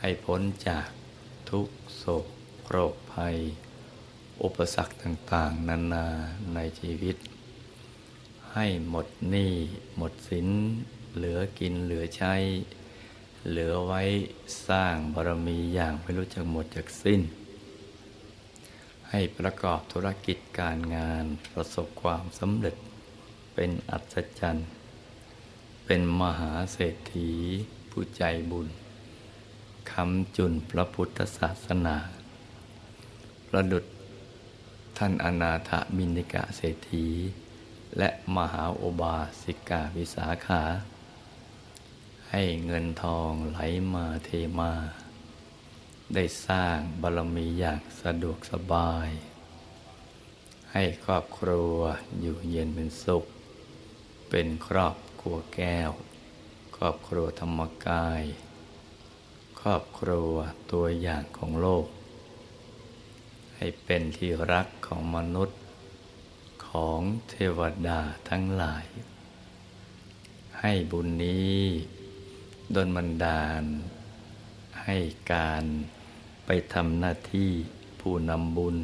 [0.00, 0.88] ให้พ้นจาก
[1.50, 2.26] ทุกโศก
[2.68, 3.36] โรคภัย
[4.42, 6.06] อุปสรรคต่างๆ นานา
[6.54, 7.16] ในชีวิต
[8.52, 9.52] ให้หมดหนี้
[9.96, 10.48] หมดสิน
[11.14, 12.34] เหลือกินเหลือใช้
[13.48, 14.02] เหลือไว้
[14.68, 17.20] สร้างบารมีอย่างไม่รู้จักหมดจากสิ้น
[19.10, 22.76] ให้ประกอบธุรกิจการงานประสบความสำเร็จ
[23.54, 24.68] เป็นอัศจรรย์
[25.84, 27.30] เป็นมหาเศรษฐี
[27.90, 28.68] ผู้ใจบุญ
[29.92, 31.96] คำจุนพระพุทธศาสนา
[33.48, 33.84] ประดุด
[35.02, 37.08] ท่านอนาถมินิกะเศรษฐี
[37.98, 40.62] และมหาโอบาสิกาวิสาขา
[42.30, 43.58] ให้เงินทองไหล
[43.94, 44.72] มาเทมา
[46.14, 49.08] ได้สร้างบารมีอย่างสะดวกสบาย
[50.72, 51.76] ให้ครอบครัว
[52.20, 53.24] อยู่เย็นเป็นสุข
[54.30, 55.90] เป็นครอบครัวแก้ว
[56.76, 58.22] ครอบครัวธรรมกาย
[59.60, 60.32] ครอบครัว
[60.72, 61.86] ตัวอย่างของโลก
[63.60, 65.60] ให้เป็นที่รักของมนุษย์
[66.68, 68.86] ของเทวดาทั้งหลาย
[70.60, 71.58] ให้บุญนี้
[72.74, 73.62] ดนบันดาล
[74.82, 74.96] ให้
[75.32, 75.64] การ
[76.46, 77.50] ไปทำหน้าที่
[78.00, 78.76] ผู้นำบุญ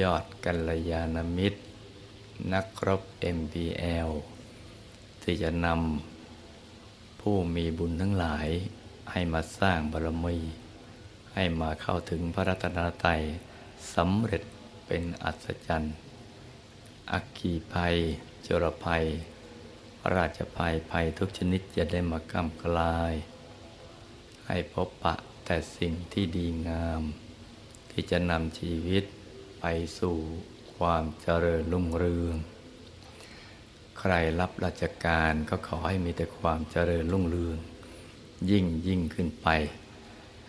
[0.00, 1.60] ยอดกัลยาณมิตร
[2.52, 3.02] นักรบ
[3.36, 4.10] MBL
[5.22, 8.48] ที่จะนำผู้มีบุญทั้งหลาย
[9.10, 10.36] ให้มาสร้างบารมี
[11.38, 13.22] ให้มาเข้าถึงพระรัตนตรัย
[13.94, 14.42] สำเร็จ
[14.86, 15.96] เป็นอัศจรรย์
[17.12, 17.96] อักขีภัย
[18.46, 19.04] จรภัย
[20.14, 23.12] ราชภัยภัยทุกชนิดจะได้มากำกลาย
[24.46, 25.14] ให้พบปะ
[25.44, 27.02] แต่สิ่งที่ดีงาม
[27.90, 29.04] ที่จะนำชีวิต
[29.60, 29.64] ไป
[29.98, 30.16] สู่
[30.76, 32.36] ความเจริญรุ่งเรือง
[33.98, 37.58] ใครรับราชการก็ขอให้มีแต่ความเจริญรุ่งเรือง
[38.50, 39.48] ยิ่งยิ่งขึ้นไป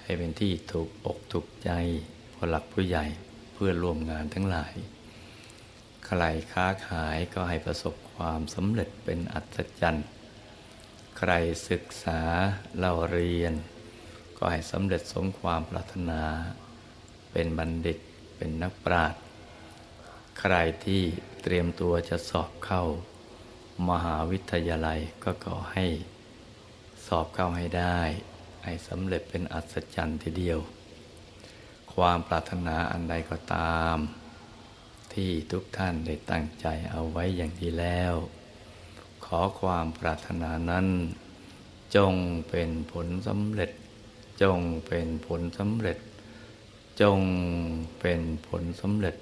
[0.08, 1.72] ให้เป็นที่ถูกอกถูกใจ
[2.34, 3.06] ผู้หลักผู้ใหญ่
[3.54, 4.74] เพื่อร่วมงานทั้งหลาย
[6.06, 10.08] ใครค้าขายก็ให้ประสบความสำเร็จเป็นอัศจรรย์
[11.18, 11.32] ใคร
[11.70, 12.22] ศึกษา
[12.78, 13.54] เล่าเรียน
[14.38, 16.24] ก็ให้สำเร็จสมความปรารถนา
[17.32, 17.98] เป็นบัณฑิต
[18.36, 19.22] เป็นนักปราชญ์
[20.40, 20.56] ใคร
[20.86, 21.02] ที่
[21.44, 22.84] เตรียมตัวจะสอบเข้า
[23.90, 25.86] มหาวิทยาลัยก็ขอให้
[27.08, 28.00] สอบเข้าให้ได้
[28.70, 30.60] ให้สำเร็จเป็นอัศจรรย์ทีเดียว
[31.94, 33.98] ความปรารถนาอันใดก็ตาม
[35.14, 38.14] ที่ทุกท่านได้ตั้งใจเอาไว้อย่างดีแล้ว
[39.26, 40.88] ขอความปรารถนานั้น
[41.96, 42.14] จง
[42.50, 43.72] เป็นผลสำเร็จ
[44.44, 45.98] จงเป็นผลสำเร็จ
[47.02, 47.20] จง
[48.00, 49.16] เป็นผลสำเร็จ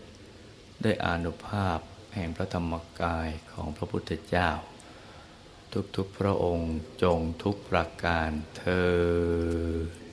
[0.84, 1.80] ด้วยอนุภาพ
[2.14, 4.50] แห่งพระธรรมกายของพระพุทธเจ้า
[5.96, 10.05] ทุกๆพระองค์จงทุกประการเธอ